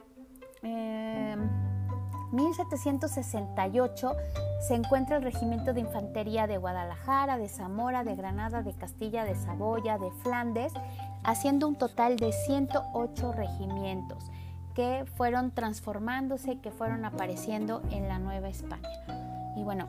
1768 2.32 4.10
em, 4.10 4.16
se 4.60 4.74
encuentra 4.74 5.16
el 5.16 5.22
Regimiento 5.22 5.72
de 5.72 5.80
Infantería 5.80 6.48
de 6.48 6.58
Guadalajara, 6.58 7.38
de 7.38 7.48
Zamora, 7.48 8.02
de 8.02 8.16
Granada, 8.16 8.62
de 8.62 8.74
Castilla, 8.74 9.24
de 9.24 9.36
Saboya, 9.36 9.96
de 9.98 10.10
Flandes, 10.10 10.72
haciendo 11.24 11.68
un 11.68 11.76
total 11.76 12.16
de 12.16 12.32
108 12.32 13.32
regimientos 13.32 14.30
que 14.74 15.04
fueron 15.16 15.50
transformándose, 15.50 16.60
que 16.60 16.70
fueron 16.70 17.04
apareciendo 17.04 17.82
en 17.90 18.08
la 18.08 18.18
Nueva 18.18 18.48
España. 18.48 18.88
Y 19.56 19.64
bueno, 19.64 19.88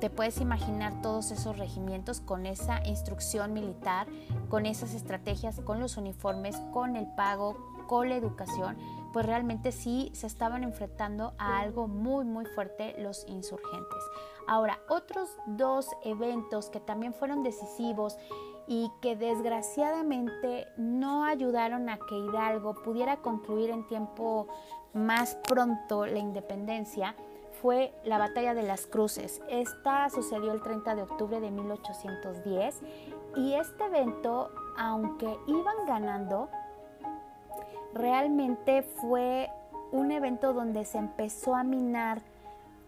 te 0.00 0.10
puedes 0.10 0.40
imaginar 0.40 1.00
todos 1.02 1.30
esos 1.30 1.56
regimientos 1.56 2.20
con 2.20 2.44
esa 2.46 2.84
instrucción 2.86 3.52
militar, 3.52 4.06
con 4.48 4.66
esas 4.66 4.92
estrategias, 4.92 5.60
con 5.60 5.80
los 5.80 5.96
uniformes, 5.96 6.56
con 6.72 6.96
el 6.96 7.06
pago, 7.06 7.56
con 7.86 8.08
la 8.08 8.16
educación, 8.16 8.76
pues 9.12 9.26
realmente 9.26 9.72
sí 9.72 10.10
se 10.12 10.26
estaban 10.26 10.64
enfrentando 10.64 11.34
a 11.38 11.60
algo 11.60 11.86
muy 11.86 12.24
muy 12.24 12.46
fuerte 12.46 12.94
los 12.98 13.24
insurgentes. 13.28 14.02
Ahora, 14.46 14.80
otros 14.88 15.30
dos 15.46 15.88
eventos 16.04 16.68
que 16.68 16.80
también 16.80 17.14
fueron 17.14 17.42
decisivos 17.42 18.16
y 18.66 18.90
que 19.00 19.16
desgraciadamente 19.16 20.66
no 20.76 21.24
ayudaron 21.24 21.88
a 21.88 21.98
que 21.98 22.16
Hidalgo 22.16 22.74
pudiera 22.82 23.18
concluir 23.18 23.70
en 23.70 23.86
tiempo 23.86 24.48
más 24.94 25.36
pronto 25.48 26.06
la 26.06 26.18
independencia, 26.18 27.14
fue 27.60 27.94
la 28.04 28.18
Batalla 28.18 28.54
de 28.54 28.62
las 28.62 28.86
Cruces. 28.86 29.42
Esta 29.48 30.08
sucedió 30.10 30.52
el 30.52 30.62
30 30.62 30.94
de 30.94 31.02
octubre 31.02 31.40
de 31.40 31.50
1810 31.50 32.80
y 33.36 33.54
este 33.54 33.84
evento, 33.84 34.50
aunque 34.76 35.36
iban 35.46 35.86
ganando, 35.86 36.48
realmente 37.94 38.82
fue 38.82 39.50
un 39.92 40.10
evento 40.10 40.52
donde 40.52 40.84
se 40.84 40.98
empezó 40.98 41.54
a 41.54 41.64
minar 41.64 42.22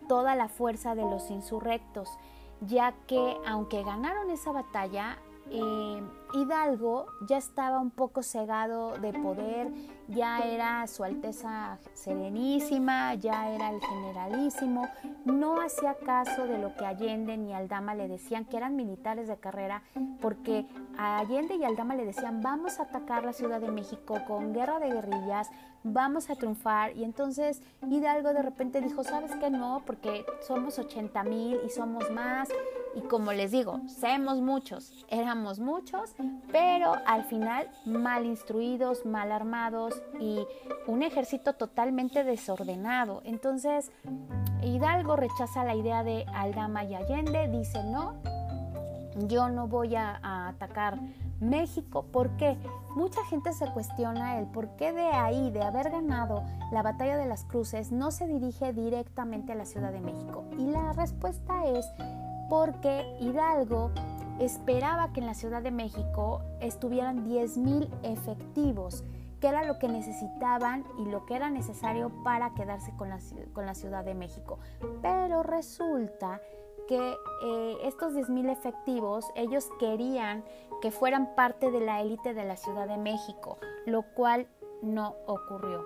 toda 0.08 0.34
la 0.34 0.48
fuerza 0.48 0.94
de 0.94 1.02
los 1.02 1.30
insurrectos, 1.30 2.18
ya 2.60 2.92
que 3.06 3.36
aunque 3.46 3.82
ganaron 3.82 4.30
esa 4.30 4.52
batalla, 4.52 5.18
eh, 5.50 6.02
Hidalgo 6.34 7.06
ya 7.26 7.38
estaba 7.38 7.78
un 7.80 7.90
poco 7.90 8.22
cegado 8.22 8.98
de 8.98 9.12
poder, 9.12 9.68
ya 10.08 10.40
era 10.40 10.86
su 10.86 11.04
Alteza 11.04 11.78
Serenísima, 11.94 13.14
ya 13.14 13.50
era 13.50 13.70
el 13.70 13.80
generalísimo, 13.80 14.88
no 15.24 15.60
hacía 15.60 15.94
caso 15.94 16.46
de 16.46 16.58
lo 16.58 16.74
que 16.74 16.84
Allende 16.84 17.36
ni 17.36 17.54
Aldama 17.54 17.94
le 17.94 18.08
decían, 18.08 18.44
que 18.44 18.56
eran 18.56 18.76
militares 18.76 19.28
de 19.28 19.36
carrera, 19.36 19.82
porque 20.20 20.66
a 20.98 21.18
Allende 21.18 21.56
y 21.56 21.64
Aldama 21.64 21.94
le 21.94 22.04
decían, 22.04 22.42
vamos 22.42 22.78
a 22.78 22.84
atacar 22.84 23.24
la 23.24 23.32
Ciudad 23.32 23.60
de 23.60 23.70
México 23.70 24.18
con 24.26 24.52
guerra 24.52 24.78
de 24.78 24.90
guerrillas, 24.90 25.48
vamos 25.84 26.30
a 26.30 26.36
triunfar. 26.36 26.96
Y 26.96 27.04
entonces 27.04 27.62
Hidalgo 27.88 28.32
de 28.32 28.42
repente 28.42 28.80
dijo, 28.80 29.04
¿sabes 29.04 29.32
qué 29.36 29.50
no? 29.50 29.82
Porque 29.86 30.24
somos 30.46 30.78
80 30.78 31.22
mil 31.24 31.60
y 31.64 31.70
somos 31.70 32.10
más. 32.10 32.48
Y 32.96 33.02
como 33.02 33.32
les 33.34 33.50
digo, 33.50 33.80
somos 33.88 34.40
muchos, 34.40 35.04
éramos 35.08 35.60
muchos, 35.60 36.14
pero 36.50 36.94
al 37.04 37.24
final 37.24 37.68
mal 37.84 38.24
instruidos, 38.24 39.04
mal 39.04 39.32
armados 39.32 40.02
y 40.18 40.38
un 40.86 41.02
ejército 41.02 41.52
totalmente 41.52 42.24
desordenado. 42.24 43.20
Entonces 43.24 43.92
Hidalgo 44.62 45.16
rechaza 45.16 45.62
la 45.64 45.74
idea 45.74 46.04
de 46.04 46.24
Aldama 46.34 46.84
y 46.84 46.94
Allende, 46.94 47.48
dice 47.48 47.84
no, 47.84 48.14
yo 49.26 49.50
no 49.50 49.68
voy 49.68 49.94
a 49.94 50.48
atacar 50.48 50.98
México. 51.40 52.06
¿Por 52.10 52.30
qué? 52.38 52.56
Mucha 52.94 53.22
gente 53.26 53.52
se 53.52 53.66
cuestiona 53.72 54.38
el 54.38 54.46
por 54.46 54.70
qué 54.76 54.94
de 54.94 55.08
ahí, 55.08 55.50
de 55.50 55.62
haber 55.62 55.90
ganado 55.90 56.44
la 56.72 56.82
batalla 56.82 57.18
de 57.18 57.26
las 57.26 57.44
cruces, 57.44 57.92
no 57.92 58.10
se 58.10 58.26
dirige 58.26 58.72
directamente 58.72 59.52
a 59.52 59.54
la 59.54 59.66
Ciudad 59.66 59.92
de 59.92 60.00
México. 60.00 60.44
Y 60.58 60.66
la 60.66 60.94
respuesta 60.94 61.66
es 61.66 61.86
porque 62.48 63.16
Hidalgo 63.20 63.90
esperaba 64.38 65.12
que 65.12 65.20
en 65.20 65.26
la 65.26 65.34
Ciudad 65.34 65.62
de 65.62 65.70
México 65.70 66.42
estuvieran 66.60 67.24
10.000 67.26 67.88
efectivos, 68.02 69.04
que 69.40 69.48
era 69.48 69.64
lo 69.64 69.78
que 69.78 69.88
necesitaban 69.88 70.84
y 70.98 71.06
lo 71.06 71.26
que 71.26 71.36
era 71.36 71.50
necesario 71.50 72.10
para 72.22 72.54
quedarse 72.54 72.92
con 72.96 73.08
la, 73.08 73.74
Ciudad 73.74 74.04
de 74.04 74.14
México. 74.14 74.58
Pero 75.02 75.42
resulta 75.42 76.40
que 76.88 77.16
eh, 77.42 77.76
estos 77.82 78.14
10.000 78.14 78.50
efectivos, 78.50 79.26
ellos 79.34 79.68
querían 79.78 80.44
que 80.80 80.90
fueran 80.90 81.34
parte 81.34 81.70
de 81.70 81.80
la 81.80 82.00
élite 82.00 82.34
de 82.34 82.44
la 82.44 82.56
Ciudad 82.56 82.86
de 82.86 82.98
México, 82.98 83.58
lo 83.86 84.02
cual 84.14 84.46
no 84.82 85.14
ocurrió. 85.26 85.84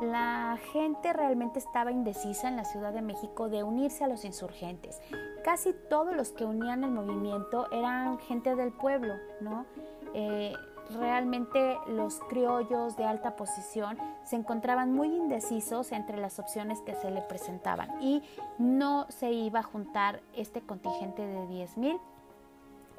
La 0.00 0.58
gente 0.72 1.12
realmente 1.12 1.58
estaba 1.58 1.90
indecisa 1.90 2.48
en 2.48 2.56
la 2.56 2.64
Ciudad 2.64 2.92
de 2.92 3.00
México 3.00 3.48
de 3.48 3.62
unirse 3.62 4.04
a 4.04 4.08
los 4.08 4.24
insurgentes. 4.24 5.00
Casi 5.42 5.72
todos 5.88 6.14
los 6.14 6.32
que 6.32 6.44
unían 6.44 6.84
el 6.84 6.90
movimiento 6.90 7.70
eran 7.70 8.18
gente 8.18 8.54
del 8.56 8.72
pueblo, 8.72 9.14
¿no? 9.40 9.64
Eh, 10.12 10.52
realmente 10.90 11.78
los 11.86 12.20
criollos 12.28 12.96
de 12.96 13.04
alta 13.04 13.36
posición 13.36 13.98
se 14.24 14.36
encontraban 14.36 14.92
muy 14.92 15.08
indecisos 15.08 15.92
entre 15.92 16.18
las 16.18 16.38
opciones 16.38 16.80
que 16.82 16.94
se 16.94 17.10
le 17.10 17.22
presentaban 17.22 17.90
y 18.02 18.22
no 18.58 19.06
se 19.08 19.32
iba 19.32 19.60
a 19.60 19.64
juntar 19.64 20.20
este 20.34 20.60
contingente 20.60 21.26
de 21.26 21.46
10.000. 21.46 21.98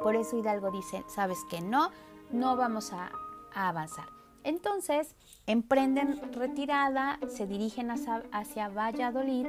Por 0.01 0.15
eso 0.15 0.37
Hidalgo 0.37 0.71
dice, 0.71 1.03
sabes 1.07 1.39
que 1.49 1.61
no, 1.61 1.89
no 2.31 2.55
vamos 2.55 2.91
a, 2.93 3.11
avanzar. 3.55 4.16
Entonces 4.47 5.13
emprenden 5.45 6.21
retirada, 6.31 7.19
se 7.27 7.45
dirigen 7.45 7.91
hacia, 7.91 8.69
Valladolid 8.69 9.45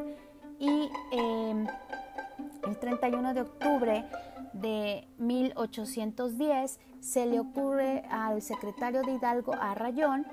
y 0.58 0.90
em, 1.12 1.68
el 2.66 2.78
31 2.80 3.32
de 3.32 3.42
octubre 3.42 4.04
de 4.54 5.06
1810 5.18 6.80
se 6.98 7.26
le 7.26 7.38
ocurre 7.38 8.06
al 8.10 8.42
secretario 8.42 9.02
de 9.02 9.12
Hidalgo, 9.12 9.54
a 9.54 9.76
Rayón, 9.76 10.26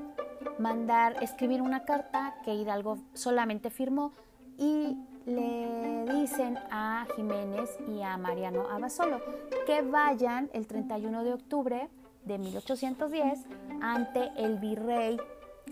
mandar 0.58 1.22
escribir 1.22 1.62
una 1.62 1.86
carta 1.86 2.34
que 2.44 2.56
Hidalgo 2.56 2.98
solamente 3.14 3.70
firmó 3.70 4.14
y 4.58 4.98
le 5.28 6.06
dicen 6.12 6.58
a 6.72 7.06
Jiménez 7.16 7.70
y 7.88 8.02
a 8.02 8.18
Mariano 8.18 8.68
Abasolo 8.68 9.22
que 9.68 9.84
vayan 9.84 10.50
el 10.54 10.66
31 10.66 11.24
de 11.24 11.34
octubre 11.34 11.88
de 12.26 12.38
1810 12.38 13.40
ante 13.82 14.32
el 14.38 14.58
virrey 14.58 15.18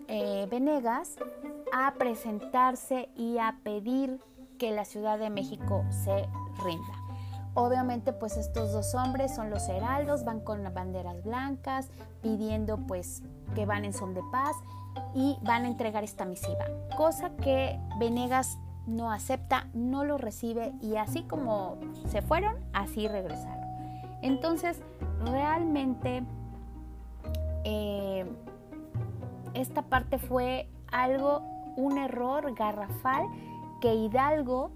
eh, 0.08 0.48
Venegas 0.50 1.16
a 1.72 1.94
presentarse 1.96 3.10
y 3.16 3.38
a 3.38 3.58
pedir 3.64 4.20
que 4.58 4.72
la 4.72 4.86
Ciudad 4.86 5.18
de 5.20 5.30
México 5.30 5.84
se 5.90 6.28
rinda. 6.64 7.04
Obviamente 7.56 8.14
pues 8.14 8.38
estos 8.38 8.72
dos 8.72 8.96
hombres 8.96 9.36
son 9.36 9.50
los 9.50 9.68
heraldos, 9.70 10.24
van 10.24 10.40
con 10.40 10.64
banderas 10.74 11.24
blancas 11.24 11.90
pidiendo 12.22 12.78
pues 12.78 13.22
que 13.56 13.66
van 13.66 13.86
en 13.86 13.94
son 13.94 14.14
de 14.14 14.22
paz 14.32 14.56
y 15.14 15.38
van 15.42 15.66
a 15.66 15.68
entregar 15.68 16.04
esta 16.04 16.26
misiva, 16.26 16.66
cosa 16.98 17.32
que 17.38 17.80
Venegas 18.00 18.58
no 18.86 19.12
acepta, 19.12 19.68
no 19.74 20.04
lo 20.04 20.18
recibe 20.18 20.74
y 20.82 20.98
así 20.98 21.24
como 21.24 21.78
se 22.08 22.22
fueron, 22.22 22.56
así 22.74 23.08
regresaron. 23.08 23.64
Entonces 24.22 24.82
realmente 25.26 26.24
eh, 27.64 28.26
esta 29.54 29.84
parte 29.84 30.18
fue 30.18 30.68
algo, 30.92 31.42
un 31.76 31.98
error 31.98 32.54
garrafal 32.54 33.28
que 33.82 33.94
Hidalgo 33.94 34.72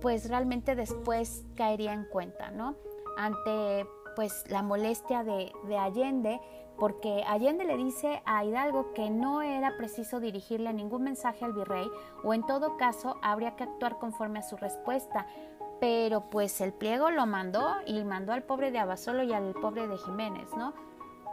pues 0.00 0.28
realmente 0.28 0.74
después 0.74 1.44
caería 1.56 1.92
en 1.92 2.04
cuenta, 2.04 2.50
¿no? 2.50 2.74
Ante 3.16 3.86
pues 4.16 4.44
la 4.48 4.62
molestia 4.62 5.24
de, 5.24 5.52
Allende, 5.78 6.40
porque 6.78 7.22
Allende 7.26 7.64
le 7.64 7.76
dice 7.76 8.22
a 8.24 8.44
Hidalgo 8.44 8.92
que 8.92 9.10
no 9.10 9.42
era 9.42 9.76
preciso 9.76 10.20
dirigirle 10.20 10.72
ningún 10.72 11.04
mensaje 11.04 11.44
al 11.44 11.52
virrey 11.52 11.88
o 12.24 12.34
en 12.34 12.44
todo 12.46 12.76
caso 12.76 13.16
habría 13.22 13.56
que 13.56 13.64
actuar 13.64 13.98
conforme 13.98 14.40
a 14.40 14.42
su 14.42 14.56
respuesta. 14.56 15.26
Pero 15.80 16.28
pues 16.28 16.60
el 16.60 16.74
pliego 16.74 17.10
lo 17.10 17.24
mandó 17.24 17.66
y 17.86 18.04
mandó 18.04 18.32
al 18.32 18.42
pobre 18.42 18.70
de 18.70 18.78
Abasolo 18.78 19.22
y 19.22 19.32
al 19.32 19.54
pobre 19.54 19.88
de 19.88 19.96
Jiménez, 19.96 20.48
¿no? 20.54 20.74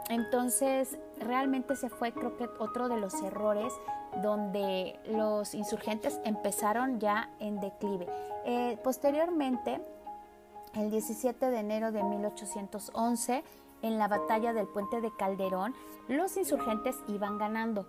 Entonces 0.08 0.98
realmente 1.20 1.76
se 1.76 1.88
fue 1.88 2.12
creo 2.12 2.36
que 2.36 2.48
otro 2.58 2.88
de 2.88 2.98
los 2.98 3.14
errores 3.22 3.72
donde 4.22 4.98
los 5.10 5.54
insurgentes 5.54 6.20
empezaron 6.24 6.98
ya 6.98 7.30
en 7.40 7.60
declive. 7.60 8.06
Eh, 8.44 8.78
posteriormente, 8.82 9.80
el 10.74 10.90
17 10.90 11.50
de 11.50 11.58
enero 11.58 11.92
de 11.92 12.02
1811, 12.02 13.44
en 13.82 13.98
la 13.98 14.08
batalla 14.08 14.52
del 14.52 14.66
puente 14.66 15.00
de 15.00 15.10
Calderón, 15.16 15.74
los 16.08 16.36
insurgentes 16.36 16.96
iban 17.08 17.38
ganando, 17.38 17.86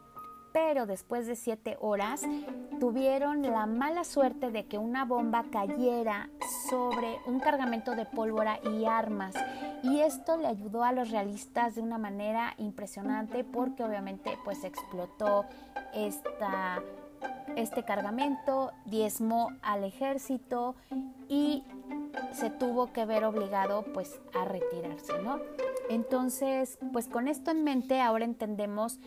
pero 0.54 0.86
después 0.86 1.26
de 1.28 1.36
siete 1.36 1.78
horas 1.80 2.22
tuvieron 2.80 3.41
la 3.41 3.65
mala 3.65 4.04
suerte 4.04 4.52
de 4.52 4.65
que 4.67 4.78
una 4.78 5.06
bomba 5.06 5.45
cayera 5.52 6.30
sobre 6.69 7.17
un 7.26 7.39
cargamento 7.39 7.95
de 7.95 8.06
pólvora 8.06 8.60
y 8.63 8.86
armas 8.86 9.36
y 9.83 9.99
esto 9.99 10.37
le 10.37 10.47
ayudó 10.47 10.83
a 10.83 10.91
los 10.91 11.09
realistas 11.09 11.75
de 11.75 11.81
una 11.81 11.97
manera 11.97 12.53
impresionante 12.57 13.43
porque 13.43 13.83
obviamente 13.83 14.37
pues 14.43 14.63
explotó 14.63 15.45
esta, 15.93 16.81
este 17.55 17.83
cargamento, 17.83 18.71
diezmó 18.85 19.49
al 19.61 19.83
ejército 19.83 20.75
y 21.27 21.63
se 22.33 22.49
tuvo 22.49 22.91
que 22.91 23.05
ver 23.05 23.23
obligado 23.23 23.83
pues 23.93 24.19
a 24.39 24.45
retirarse, 24.45 25.13
¿no? 25.23 25.39
Entonces, 25.89 26.78
pues 26.93 27.08
con 27.08 27.28
esto 27.28 27.49
en 27.49 27.63
mente 27.63 27.99
ahora 27.99 28.23
entendemos 28.23 28.99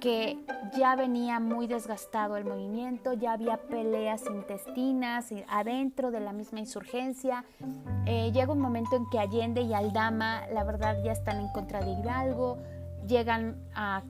que 0.00 0.38
ya 0.76 0.94
venía 0.94 1.40
muy 1.40 1.66
desgastado 1.66 2.36
el 2.36 2.44
movimiento, 2.44 3.14
ya 3.14 3.32
había 3.32 3.56
peleas 3.56 4.24
intestinas 4.30 5.32
adentro 5.48 6.10
de 6.10 6.20
la 6.20 6.34
misma 6.34 6.60
insurgencia. 6.60 7.46
Eh, 8.04 8.32
llega 8.32 8.52
un 8.52 8.60
momento 8.60 8.96
en 8.96 9.08
que 9.08 9.18
Allende 9.18 9.62
y 9.62 9.72
Aldama, 9.72 10.46
la 10.48 10.62
verdad, 10.62 11.02
ya 11.02 11.12
están 11.12 11.40
en 11.40 11.48
contra 11.48 11.80
de 11.80 11.92
Hidalgo, 11.92 12.58
llegan 13.06 13.56
a 13.74 14.02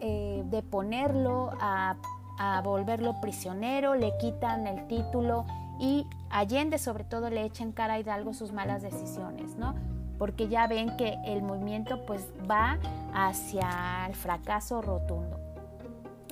eh, 0.00 0.42
deponerlo, 0.46 1.50
a, 1.60 1.96
a 2.38 2.62
volverlo 2.62 3.20
prisionero, 3.20 3.94
le 3.94 4.16
quitan 4.16 4.66
el 4.66 4.86
título 4.86 5.44
y 5.78 6.06
Allende 6.30 6.78
sobre 6.78 7.04
todo 7.04 7.28
le 7.28 7.44
echa 7.44 7.62
en 7.62 7.72
cara 7.72 7.94
a 7.94 7.98
Hidalgo 8.00 8.32
sus 8.32 8.52
malas 8.52 8.80
decisiones, 8.80 9.56
¿no? 9.56 9.74
Porque 10.18 10.48
ya 10.48 10.66
ven 10.66 10.96
que 10.96 11.16
el 11.24 11.42
movimiento 11.42 12.04
pues 12.06 12.28
va 12.50 12.78
hacia 13.14 14.06
el 14.06 14.14
fracaso 14.14 14.82
rotundo. 14.82 15.38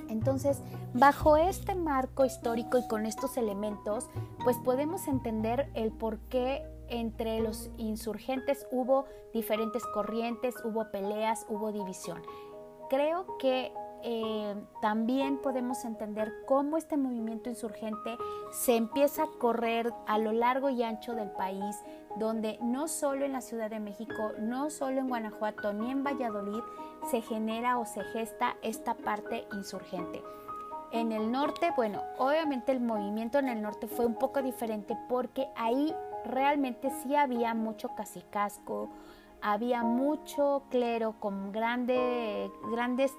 Entonces, 0.09 0.61
bajo 0.93 1.37
este 1.37 1.75
marco 1.75 2.25
histórico 2.25 2.77
y 2.77 2.87
con 2.87 3.05
estos 3.05 3.37
elementos, 3.37 4.09
pues 4.43 4.57
podemos 4.63 5.07
entender 5.07 5.69
el 5.73 5.91
por 5.91 6.19
qué 6.29 6.63
entre 6.89 7.41
los 7.41 7.69
insurgentes 7.77 8.65
hubo 8.71 9.05
diferentes 9.33 9.83
corrientes, 9.93 10.55
hubo 10.63 10.89
peleas, 10.91 11.45
hubo 11.49 11.71
división. 11.71 12.21
creo 12.89 13.37
que 13.37 13.73
eh, 14.09 14.55
también 14.81 15.37
podemos 15.39 15.83
entender 15.83 16.31
cómo 16.45 16.77
este 16.77 16.95
movimiento 16.95 17.49
insurgente 17.49 18.15
se 18.51 18.77
empieza 18.77 19.23
a 19.23 19.29
correr 19.37 19.91
a 20.07 20.17
lo 20.17 20.31
largo 20.31 20.69
y 20.69 20.81
ancho 20.81 21.13
del 21.13 21.29
país, 21.31 21.75
donde 22.15 22.57
no 22.61 22.87
solo 22.87 23.25
en 23.25 23.33
la 23.33 23.41
Ciudad 23.41 23.69
de 23.69 23.81
México, 23.81 24.31
no 24.39 24.69
solo 24.69 25.01
en 25.01 25.09
Guanajuato 25.09 25.73
ni 25.73 25.91
en 25.91 26.05
Valladolid 26.05 26.61
se 27.11 27.19
genera 27.19 27.79
o 27.79 27.85
se 27.85 28.01
gesta 28.05 28.55
esta 28.61 28.93
parte 28.93 29.45
insurgente. 29.51 30.23
En 30.93 31.11
el 31.11 31.29
norte, 31.29 31.73
bueno, 31.75 32.01
obviamente 32.17 32.71
el 32.71 32.79
movimiento 32.79 33.39
en 33.39 33.49
el 33.49 33.61
norte 33.61 33.87
fue 33.87 34.05
un 34.05 34.15
poco 34.15 34.41
diferente 34.41 34.97
porque 35.09 35.49
ahí 35.57 35.93
realmente 36.23 36.91
sí 37.03 37.13
había 37.13 37.53
mucho 37.53 37.89
casicasco, 37.93 38.87
había 39.41 39.83
mucho 39.83 40.63
clero 40.69 41.15
con 41.19 41.51
grandes 41.51 42.51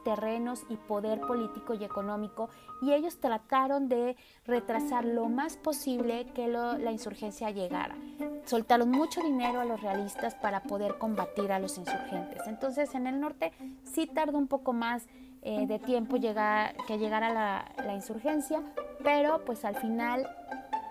terrenos 0.04 0.64
y 0.68 0.76
poder 0.76 1.20
político 1.20 1.74
y 1.74 1.84
económico 1.84 2.48
y 2.82 2.92
ellos 2.92 3.18
trataron 3.20 3.88
de 3.88 4.16
retrasar 4.44 5.04
lo 5.04 5.28
más 5.28 5.56
posible 5.56 6.26
que 6.34 6.48
la 6.48 6.92
insurgencia 6.92 7.50
llegara. 7.50 7.96
Soltaron 8.44 8.90
mucho 8.90 9.22
dinero 9.22 9.60
a 9.60 9.64
los 9.64 9.80
realistas 9.80 10.34
para 10.34 10.62
poder 10.62 10.98
combatir 10.98 11.52
a 11.52 11.58
los 11.58 11.78
insurgentes. 11.78 12.46
Entonces 12.46 12.94
en 12.94 13.06
el 13.06 13.20
norte 13.20 13.52
sí 13.84 14.06
tardó 14.06 14.38
un 14.38 14.48
poco 14.48 14.72
más 14.72 15.06
eh, 15.42 15.66
de 15.66 15.78
tiempo 15.78 16.16
llegar, 16.16 16.76
que 16.86 16.98
llegara 16.98 17.32
la, 17.32 17.64
la 17.84 17.94
insurgencia, 17.94 18.60
pero 19.04 19.44
pues 19.44 19.64
al 19.64 19.76
final 19.76 20.26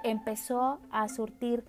empezó 0.04 0.80
a 0.90 1.08
surtir 1.10 1.66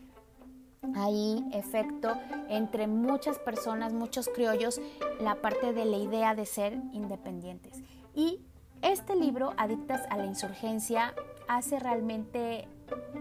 ahí 0.94 1.44
efecto 1.52 2.12
entre 2.48 2.86
muchas 2.86 3.38
personas, 3.38 3.92
muchos 3.92 4.28
criollos, 4.28 4.80
la 5.20 5.36
parte 5.36 5.72
de 5.72 5.84
la 5.84 5.96
idea 5.96 6.34
de 6.34 6.46
ser 6.46 6.74
independientes. 6.92 7.82
Y 8.14 8.40
este 8.82 9.16
libro, 9.16 9.54
Adictas 9.56 10.02
a 10.10 10.16
la 10.16 10.26
Insurgencia, 10.26 11.14
hace 11.48 11.78
realmente 11.78 12.68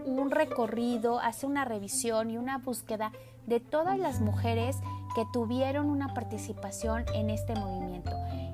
un 0.04 0.30
recorrido, 0.30 1.18
hace 1.18 1.46
una 1.46 1.64
revisión 1.64 2.30
y 2.30 2.38
una 2.38 2.58
búsqueda 2.58 3.12
de 3.46 3.60
todas 3.60 3.98
las 3.98 4.20
mujeres 4.20 4.76
que 5.14 5.24
tuvieron 5.32 5.90
una 5.90 6.14
participación 6.14 7.04
en 7.14 7.30
este 7.30 7.54
movimiento. 7.54 8.12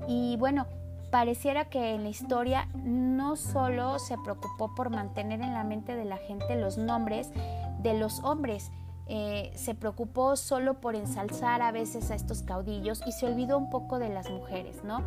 Y 0.08 0.36
bueno, 0.38 0.66
pareciera 1.10 1.66
que 1.66 1.94
en 1.94 2.04
la 2.04 2.08
historia 2.08 2.68
no 2.74 3.36
solo 3.36 3.98
se 3.98 4.16
preocupó 4.18 4.74
por 4.74 4.90
mantener 4.90 5.40
en 5.40 5.52
la 5.52 5.64
mente 5.64 5.94
de 5.94 6.04
la 6.04 6.16
gente 6.16 6.56
los 6.56 6.78
nombres 6.78 7.30
de 7.82 7.94
los 7.94 8.20
hombres, 8.20 8.70
eh, 9.06 9.52
se 9.54 9.74
preocupó 9.74 10.36
solo 10.36 10.80
por 10.80 10.94
ensalzar 10.94 11.62
a 11.62 11.72
veces 11.72 12.10
a 12.10 12.14
estos 12.14 12.42
caudillos 12.42 13.02
y 13.06 13.12
se 13.12 13.26
olvidó 13.26 13.58
un 13.58 13.70
poco 13.70 13.98
de 13.98 14.08
las 14.08 14.30
mujeres, 14.30 14.82
¿no? 14.84 15.02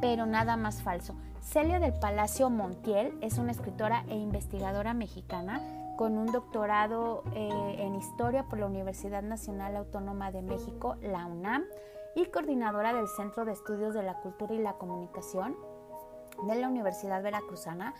Pero 0.00 0.26
nada 0.26 0.56
más 0.56 0.82
falso. 0.82 1.14
Celia 1.40 1.78
del 1.78 1.92
Palacio 1.92 2.48
Montiel 2.48 3.16
es 3.20 3.38
una 3.38 3.52
escritora 3.52 4.04
e 4.08 4.16
investigadora 4.16 4.94
mexicana 4.94 5.60
con 5.96 6.18
un 6.18 6.26
doctorado 6.26 7.22
eh, 7.34 7.76
en 7.78 7.94
historia 7.94 8.44
por 8.44 8.58
la 8.58 8.66
Universidad 8.66 9.22
Nacional 9.22 9.76
Autónoma 9.76 10.32
de 10.32 10.42
México, 10.42 10.96
la 11.02 11.26
UNAM, 11.26 11.64
y 12.16 12.26
coordinadora 12.26 12.92
del 12.94 13.08
Centro 13.08 13.44
de 13.44 13.52
Estudios 13.52 13.94
de 13.94 14.02
la 14.02 14.14
Cultura 14.14 14.54
y 14.54 14.58
la 14.58 14.74
Comunicación 14.74 15.56
de 16.46 16.54
la 16.54 16.68
Universidad 16.68 17.22
Veracruzana, 17.22 17.94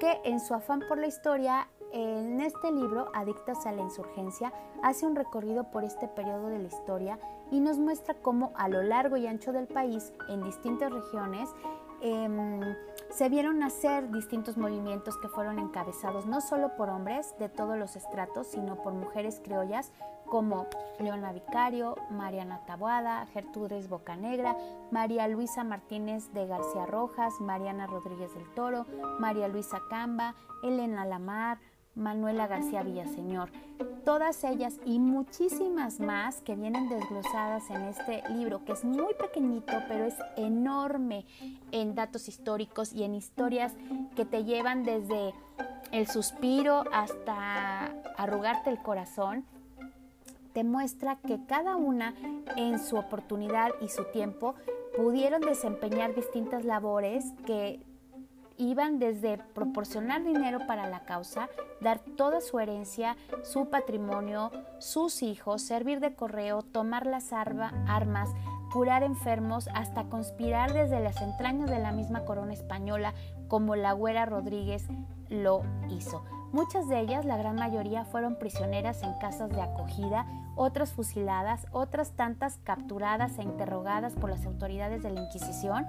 que 0.00 0.20
en 0.24 0.40
su 0.40 0.54
afán 0.54 0.82
por 0.88 0.98
la 0.98 1.06
historia 1.06 1.68
en 1.96 2.42
este 2.42 2.70
libro, 2.70 3.10
Adictas 3.14 3.64
a 3.64 3.72
la 3.72 3.80
Insurgencia, 3.80 4.52
hace 4.82 5.06
un 5.06 5.16
recorrido 5.16 5.70
por 5.70 5.82
este 5.82 6.08
periodo 6.08 6.48
de 6.48 6.58
la 6.58 6.68
historia 6.68 7.18
y 7.50 7.60
nos 7.60 7.78
muestra 7.78 8.14
cómo 8.20 8.52
a 8.54 8.68
lo 8.68 8.82
largo 8.82 9.16
y 9.16 9.26
ancho 9.26 9.50
del 9.50 9.66
país, 9.66 10.12
en 10.28 10.42
distintas 10.42 10.92
regiones, 10.92 11.48
em, 12.02 12.60
se 13.08 13.30
vieron 13.30 13.60
nacer 13.60 14.10
distintos 14.10 14.58
movimientos 14.58 15.16
que 15.16 15.28
fueron 15.28 15.58
encabezados 15.58 16.26
no 16.26 16.42
solo 16.42 16.76
por 16.76 16.90
hombres 16.90 17.34
de 17.38 17.48
todos 17.48 17.78
los 17.78 17.96
estratos, 17.96 18.48
sino 18.48 18.76
por 18.82 18.92
mujeres 18.92 19.40
criollas 19.42 19.90
como 20.26 20.66
Leona 20.98 21.32
Vicario, 21.32 21.96
Mariana 22.10 22.60
Taboada, 22.66 23.24
Gertrudis 23.32 23.88
Bocanegra, 23.88 24.54
María 24.90 25.28
Luisa 25.28 25.64
Martínez 25.64 26.30
de 26.34 26.46
García 26.46 26.84
Rojas, 26.84 27.40
Mariana 27.40 27.86
Rodríguez 27.86 28.34
del 28.34 28.52
Toro, 28.54 28.84
María 29.18 29.48
Luisa 29.48 29.80
Camba, 29.88 30.34
Elena 30.62 31.06
Lamar, 31.06 31.58
Manuela 31.96 32.46
García 32.46 32.82
Villaseñor. 32.82 33.50
Todas 34.04 34.44
ellas 34.44 34.78
y 34.84 35.00
muchísimas 35.00 35.98
más 35.98 36.40
que 36.42 36.54
vienen 36.54 36.88
desglosadas 36.88 37.68
en 37.70 37.82
este 37.82 38.22
libro, 38.30 38.64
que 38.64 38.72
es 38.72 38.84
muy 38.84 39.14
pequeñito, 39.14 39.72
pero 39.88 40.04
es 40.04 40.14
enorme 40.36 41.24
en 41.72 41.96
datos 41.96 42.28
históricos 42.28 42.92
y 42.92 43.02
en 43.02 43.14
historias 43.14 43.74
que 44.14 44.24
te 44.24 44.44
llevan 44.44 44.84
desde 44.84 45.34
el 45.90 46.06
suspiro 46.06 46.84
hasta 46.92 47.86
arrugarte 48.16 48.70
el 48.70 48.80
corazón, 48.80 49.44
te 50.52 50.64
muestra 50.64 51.16
que 51.16 51.44
cada 51.46 51.76
una 51.76 52.14
en 52.56 52.78
su 52.78 52.96
oportunidad 52.96 53.70
y 53.80 53.88
su 53.88 54.04
tiempo 54.04 54.54
pudieron 54.96 55.42
desempeñar 55.42 56.14
distintas 56.14 56.64
labores 56.64 57.32
que 57.44 57.80
iban 58.58 58.98
desde 58.98 59.38
proporcionar 59.38 60.24
dinero 60.24 60.66
para 60.66 60.88
la 60.88 61.00
causa, 61.00 61.48
dar 61.80 61.98
toda 61.98 62.40
su 62.40 62.58
herencia, 62.58 63.16
su 63.42 63.68
patrimonio, 63.70 64.50
sus 64.78 65.22
hijos, 65.22 65.62
servir 65.62 66.00
de 66.00 66.14
correo, 66.14 66.62
tomar 66.62 67.06
las 67.06 67.32
armas, 67.32 68.30
curar 68.72 69.02
enfermos, 69.02 69.68
hasta 69.74 70.04
conspirar 70.04 70.72
desde 70.72 71.00
las 71.00 71.20
entrañas 71.22 71.70
de 71.70 71.78
la 71.78 71.92
misma 71.92 72.24
corona 72.24 72.52
española, 72.52 73.14
como 73.48 73.76
la 73.76 73.92
Güera 73.92 74.26
Rodríguez 74.26 74.86
lo 75.28 75.62
hizo. 75.88 76.24
Muchas 76.52 76.88
de 76.88 77.00
ellas, 77.00 77.24
la 77.24 77.36
gran 77.36 77.56
mayoría, 77.56 78.04
fueron 78.04 78.38
prisioneras 78.38 79.02
en 79.02 79.12
casas 79.18 79.50
de 79.50 79.60
acogida, 79.60 80.26
otras 80.54 80.92
fusiladas, 80.92 81.66
otras 81.70 82.12
tantas 82.12 82.58
capturadas 82.58 83.38
e 83.38 83.42
interrogadas 83.42 84.14
por 84.14 84.30
las 84.30 84.46
autoridades 84.46 85.02
de 85.02 85.10
la 85.10 85.22
Inquisición, 85.22 85.86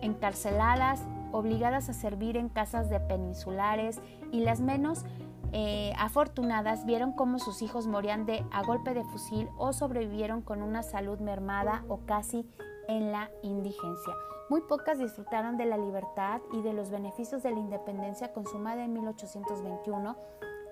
encarceladas, 0.00 1.00
obligadas 1.34 1.88
a 1.88 1.92
servir 1.92 2.36
en 2.36 2.48
casas 2.48 2.88
de 2.88 3.00
peninsulares 3.00 4.00
y 4.30 4.40
las 4.40 4.60
menos 4.60 5.04
eh, 5.52 5.92
afortunadas 5.98 6.86
vieron 6.86 7.12
cómo 7.12 7.38
sus 7.38 7.60
hijos 7.60 7.86
morían 7.86 8.24
de, 8.24 8.44
a 8.52 8.62
golpe 8.62 8.94
de 8.94 9.04
fusil 9.04 9.48
o 9.56 9.72
sobrevivieron 9.72 10.42
con 10.42 10.62
una 10.62 10.82
salud 10.82 11.18
mermada 11.18 11.84
o 11.88 11.98
casi 12.06 12.48
en 12.88 13.12
la 13.12 13.30
indigencia. 13.42 14.14
Muy 14.48 14.60
pocas 14.62 14.98
disfrutaron 14.98 15.56
de 15.56 15.64
la 15.64 15.76
libertad 15.76 16.40
y 16.52 16.62
de 16.62 16.72
los 16.72 16.90
beneficios 16.90 17.42
de 17.42 17.50
la 17.50 17.58
independencia 17.58 18.32
consumada 18.32 18.84
en 18.84 18.92
1821 18.92 20.16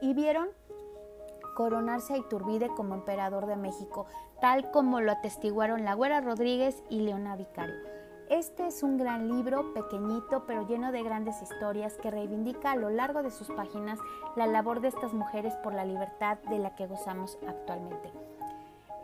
y 0.01 0.14
vieron 0.14 0.48
coronarse 1.57 2.14
a 2.14 2.18
Iturbide 2.18 2.68
como 2.68 2.94
emperador 2.94 3.46
de 3.46 3.57
México, 3.57 4.07
tal 4.40 4.70
como 4.70 5.01
lo 5.01 5.12
atestiguaron 5.12 5.85
la 5.85 5.94
Güera 5.94 6.20
Rodríguez 6.20 6.83
y 6.88 7.01
Leona 7.01 7.37
Vicario. 7.37 7.91
Este 8.32 8.66
es 8.66 8.82
un 8.82 8.96
gran 8.96 9.28
libro, 9.28 9.74
pequeñito 9.74 10.44
pero 10.46 10.66
lleno 10.66 10.90
de 10.90 11.02
grandes 11.02 11.42
historias 11.42 11.98
que 11.98 12.10
reivindica 12.10 12.72
a 12.72 12.76
lo 12.76 12.88
largo 12.88 13.22
de 13.22 13.30
sus 13.30 13.48
páginas 13.48 13.98
la 14.36 14.46
labor 14.46 14.80
de 14.80 14.88
estas 14.88 15.12
mujeres 15.12 15.52
por 15.56 15.74
la 15.74 15.84
libertad 15.84 16.38
de 16.48 16.58
la 16.58 16.74
que 16.74 16.86
gozamos 16.86 17.36
actualmente. 17.46 18.10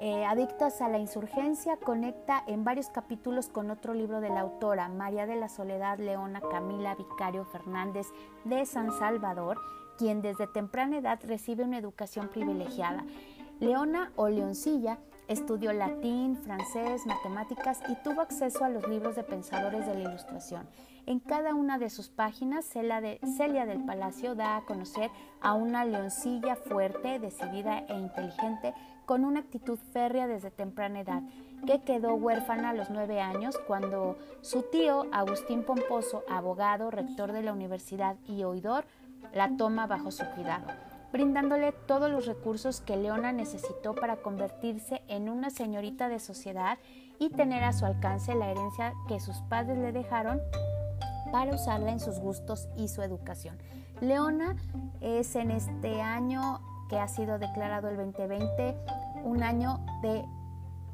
Eh, 0.01 0.25
Adictas 0.25 0.81
a 0.81 0.89
la 0.89 0.99
Insurgencia 0.99 1.77
conecta 1.77 2.43
en 2.47 2.65
varios 2.65 2.89
capítulos 2.89 3.51
con 3.51 3.71
otro 3.71 3.93
libro 3.93 4.23
de 4.23 4.31
la 4.31 4.41
autora, 4.41 4.89
María 4.89 5.27
de 5.27 5.37
la 5.37 5.51
Soledad 5.51 5.99
Leona 5.99 6.41
Camila 6.41 6.95
Vicario 6.95 7.45
Fernández 7.45 8.07
de 8.47 8.65
San 8.65 8.93
Salvador, 8.93 9.61
quien 9.99 10.23
desde 10.23 10.47
temprana 10.47 10.97
edad 10.97 11.21
recibe 11.23 11.65
una 11.65 11.77
educación 11.77 12.29
privilegiada. 12.29 13.05
Leona 13.61 14.11
o 14.17 14.31
Leoncilla 14.31 14.97
Estudió 15.29 15.75
latín, 15.75 16.39
francés, 16.39 17.05
matemáticas 17.05 17.81
y 17.87 17.95
tuvo 18.03 18.23
acceso 18.23 18.65
a 18.65 18.71
los 18.71 18.89
libros 18.89 19.15
de 19.15 19.23
pensadores 19.23 19.87
de 19.87 19.93
la 19.93 20.09
Ilustración. 20.09 20.67
En 21.05 21.21
cada 21.21 21.55
una 21.55 21.79
de 21.79 21.91
sus 21.91 22.09
páginas, 22.09 22.65
Celia, 22.65 23.03
de, 23.03 23.21
Celia 23.37 23.67
del 23.67 23.85
Palacio 23.85 24.35
da 24.35 24.57
a 24.57 24.65
conocer 24.65 25.11
a 25.43 25.53
una 25.53 25.85
leoncilla 25.85 26.57
fuerte, 26.57 27.19
decidida 27.19 27.81
e 27.81 27.99
inteligente, 27.99 28.73
con 29.05 29.27
una 29.27 29.41
actitud 29.41 29.79
férrea 29.93 30.27
desde 30.27 30.51
temprana 30.51 31.01
edad, 31.01 31.23
que 31.67 31.83
quedó 31.83 32.15
huérfana 32.15 32.71
a 32.71 32.75
los 32.75 32.89
nueve 32.89 33.21
años 33.21 33.59
cuando 33.67 34.17
su 34.41 34.63
tío, 34.63 35.07
Agustín 35.13 35.63
Pomposo, 35.63 36.25
abogado, 36.31 36.91
rector 36.91 37.33
de 37.33 37.43
la 37.43 37.53
universidad 37.53 38.17
y 38.27 38.45
oidor, 38.45 38.87
la 39.35 39.55
toma 39.59 39.87
bajo 39.87 40.11
su 40.11 40.25
cuidado 40.35 40.67
brindándole 41.13 41.73
todos 41.73 42.11
los 42.11 42.27
recursos 42.27 42.81
que 42.81 42.97
Leona 42.97 43.33
necesitó 43.33 43.95
para 43.95 44.17
convertirse 44.17 45.03
en 45.09 45.29
una 45.29 45.51
señorita 45.51 46.09
de 46.09 46.19
sociedad 46.19 46.79
y 47.19 47.31
tener 47.31 47.65
a 47.65 47.73
su 47.73 47.87
alcance 47.87 48.35
la 48.35 48.51
herencia 48.51 48.95
que 49.09 49.21
sus 49.21 49.37
padres 49.49 49.79
le 49.79 49.93
dejaron 49.93 50.41
para 51.33 51.55
usarla 51.55 51.93
en 51.93 52.01
sus 52.01 52.19
gustos 52.19 52.69
y 52.77 52.89
su 52.89 53.03
educación. 53.03 53.59
Leona 54.01 54.57
es 55.01 55.35
en 55.35 55.51
este 55.51 56.01
año 56.01 56.61
que 56.89 56.99
ha 56.99 57.09
sido 57.09 57.39
declarado 57.39 57.89
el 57.89 57.97
2020 57.97 58.77
un 59.25 59.43
año 59.43 59.81
de 60.03 60.25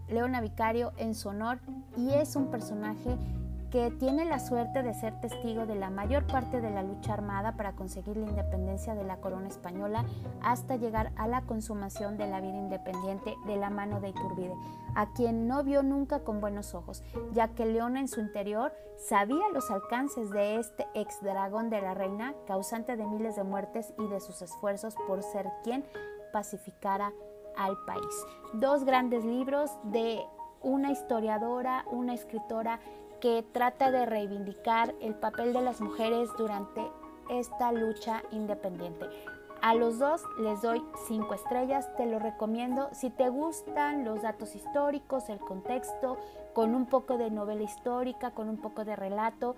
Leona 0.08 0.40
Vicario 0.40 0.92
en 0.96 1.14
su 1.14 1.28
honor 1.28 1.60
y 1.96 2.10
es 2.10 2.36
un 2.36 2.50
personaje 2.50 3.16
que 3.74 3.90
tiene 3.90 4.24
la 4.24 4.38
suerte 4.38 4.84
de 4.84 4.94
ser 4.94 5.20
testigo 5.20 5.66
de 5.66 5.74
la 5.74 5.90
mayor 5.90 6.28
parte 6.28 6.60
de 6.60 6.70
la 6.70 6.84
lucha 6.84 7.12
armada 7.12 7.56
para 7.56 7.72
conseguir 7.72 8.16
la 8.16 8.28
independencia 8.28 8.94
de 8.94 9.02
la 9.02 9.16
corona 9.16 9.48
española 9.48 10.04
hasta 10.40 10.76
llegar 10.76 11.10
a 11.16 11.26
la 11.26 11.40
consumación 11.42 12.16
de 12.16 12.28
la 12.28 12.40
vida 12.40 12.56
independiente 12.56 13.34
de 13.48 13.56
la 13.56 13.70
mano 13.70 14.00
de 14.00 14.10
Iturbide, 14.10 14.54
a 14.94 15.12
quien 15.12 15.48
no 15.48 15.64
vio 15.64 15.82
nunca 15.82 16.20
con 16.20 16.40
buenos 16.40 16.72
ojos, 16.72 17.02
ya 17.32 17.48
que 17.48 17.66
Leona 17.66 17.98
en 17.98 18.06
su 18.06 18.20
interior 18.20 18.72
sabía 18.96 19.48
los 19.52 19.68
alcances 19.72 20.30
de 20.30 20.60
este 20.60 20.86
ex 20.94 21.20
dragón 21.20 21.68
de 21.68 21.82
la 21.82 21.94
reina, 21.94 22.32
causante 22.46 22.96
de 22.96 23.04
miles 23.04 23.34
de 23.34 23.42
muertes 23.42 23.92
y 23.98 24.06
de 24.06 24.20
sus 24.20 24.40
esfuerzos 24.40 24.94
por 25.08 25.24
ser 25.24 25.48
quien 25.64 25.84
pacificara 26.32 27.12
al 27.56 27.76
país. 27.86 28.24
Dos 28.52 28.84
grandes 28.84 29.24
libros 29.24 29.72
de 29.82 30.24
una 30.64 30.90
historiadora, 30.90 31.84
una 31.90 32.14
escritora 32.14 32.80
que 33.20 33.44
trata 33.52 33.90
de 33.90 34.06
reivindicar 34.06 34.94
el 35.00 35.14
papel 35.14 35.52
de 35.52 35.62
las 35.62 35.80
mujeres 35.80 36.28
durante 36.36 36.82
esta 37.28 37.72
lucha 37.72 38.22
independiente. 38.30 39.06
A 39.62 39.74
los 39.74 39.98
dos 39.98 40.22
les 40.38 40.60
doy 40.60 40.84
cinco 41.08 41.32
estrellas, 41.32 41.88
te 41.96 42.04
lo 42.04 42.18
recomiendo. 42.18 42.90
Si 42.92 43.08
te 43.08 43.30
gustan 43.30 44.04
los 44.04 44.20
datos 44.20 44.54
históricos, 44.54 45.30
el 45.30 45.38
contexto, 45.38 46.18
con 46.52 46.74
un 46.74 46.84
poco 46.84 47.16
de 47.16 47.30
novela 47.30 47.62
histórica, 47.62 48.32
con 48.32 48.50
un 48.50 48.58
poco 48.58 48.84
de 48.84 48.94
relato, 48.94 49.54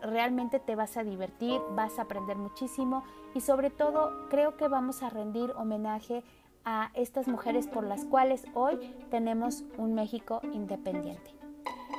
realmente 0.00 0.60
te 0.60 0.76
vas 0.76 0.96
a 0.96 1.02
divertir, 1.02 1.60
vas 1.72 1.98
a 1.98 2.02
aprender 2.02 2.36
muchísimo 2.36 3.02
y 3.34 3.40
sobre 3.40 3.70
todo 3.70 4.28
creo 4.28 4.56
que 4.56 4.68
vamos 4.68 5.02
a 5.02 5.10
rendir 5.10 5.50
homenaje 5.56 6.22
a 6.64 6.90
estas 6.94 7.26
mujeres 7.26 7.66
por 7.66 7.84
las 7.84 8.04
cuales 8.04 8.44
hoy 8.54 8.78
tenemos 9.10 9.64
un 9.76 9.94
México 9.94 10.40
independiente. 10.52 11.41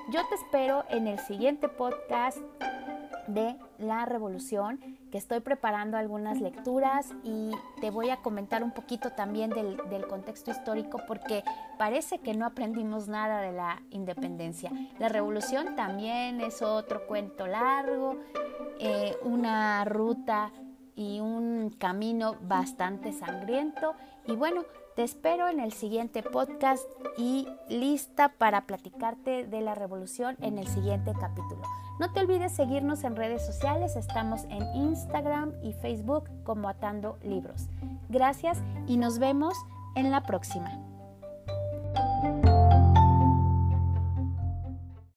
Yo 0.09 0.19
te 0.27 0.35
espero 0.35 0.83
en 0.89 1.07
el 1.07 1.17
siguiente 1.19 1.69
podcast 1.69 2.37
de 3.27 3.55
la 3.77 4.05
revolución, 4.05 4.79
que 5.11 5.17
estoy 5.17 5.39
preparando 5.39 5.95
algunas 5.95 6.41
lecturas 6.41 7.09
y 7.23 7.51
te 7.79 7.89
voy 7.89 8.09
a 8.09 8.17
comentar 8.17 8.63
un 8.63 8.71
poquito 8.71 9.11
también 9.11 9.49
del, 9.51 9.77
contexto 10.07 10.51
histórico 10.51 10.99
porque 11.07 11.43
parece 11.77 12.19
que 12.19 12.33
no 12.33 12.45
aprendimos 12.45 13.07
nada 13.07 13.39
de 13.39 13.53
la 13.53 13.81
independencia. 13.91 14.71
La 14.99 15.07
revolución 15.07 15.75
también 15.77 16.41
es 16.41 16.61
otro 16.61 17.07
cuento 17.07 17.47
largo, 17.47 18.17
eh, 18.79 19.15
una 19.23 19.85
ruta 19.85 20.51
y 20.95 21.21
un 21.21 21.69
camino 21.79 22.35
bastante 22.41 23.13
sangriento 23.13 23.95
y 24.27 24.35
bueno, 24.35 24.65
te 24.95 25.03
espero 25.03 25.47
en 25.47 25.59
el 25.59 25.73
siguiente 25.73 26.23
podcast 26.23 26.83
y 27.17 27.47
lista 27.69 28.29
para 28.29 28.65
platicarte 28.65 29.45
de 29.45 29.61
la 29.61 29.75
revolución 29.75 30.37
en 30.41 30.57
el 30.57 30.67
siguiente 30.67 31.13
capítulo. 31.19 31.61
No 31.99 32.11
te 32.11 32.19
olvides 32.19 32.55
seguirnos 32.55 33.03
en 33.03 33.15
redes 33.15 33.45
sociales, 33.45 33.95
estamos 33.95 34.43
en 34.45 34.63
Instagram 34.75 35.53
y 35.63 35.73
Facebook 35.73 36.29
como 36.43 36.69
Atando 36.69 37.17
Libros. 37.23 37.69
Gracias 38.09 38.61
y 38.87 38.97
nos 38.97 39.19
vemos 39.19 39.55
en 39.95 40.11
la 40.11 40.23
próxima. 40.23 40.92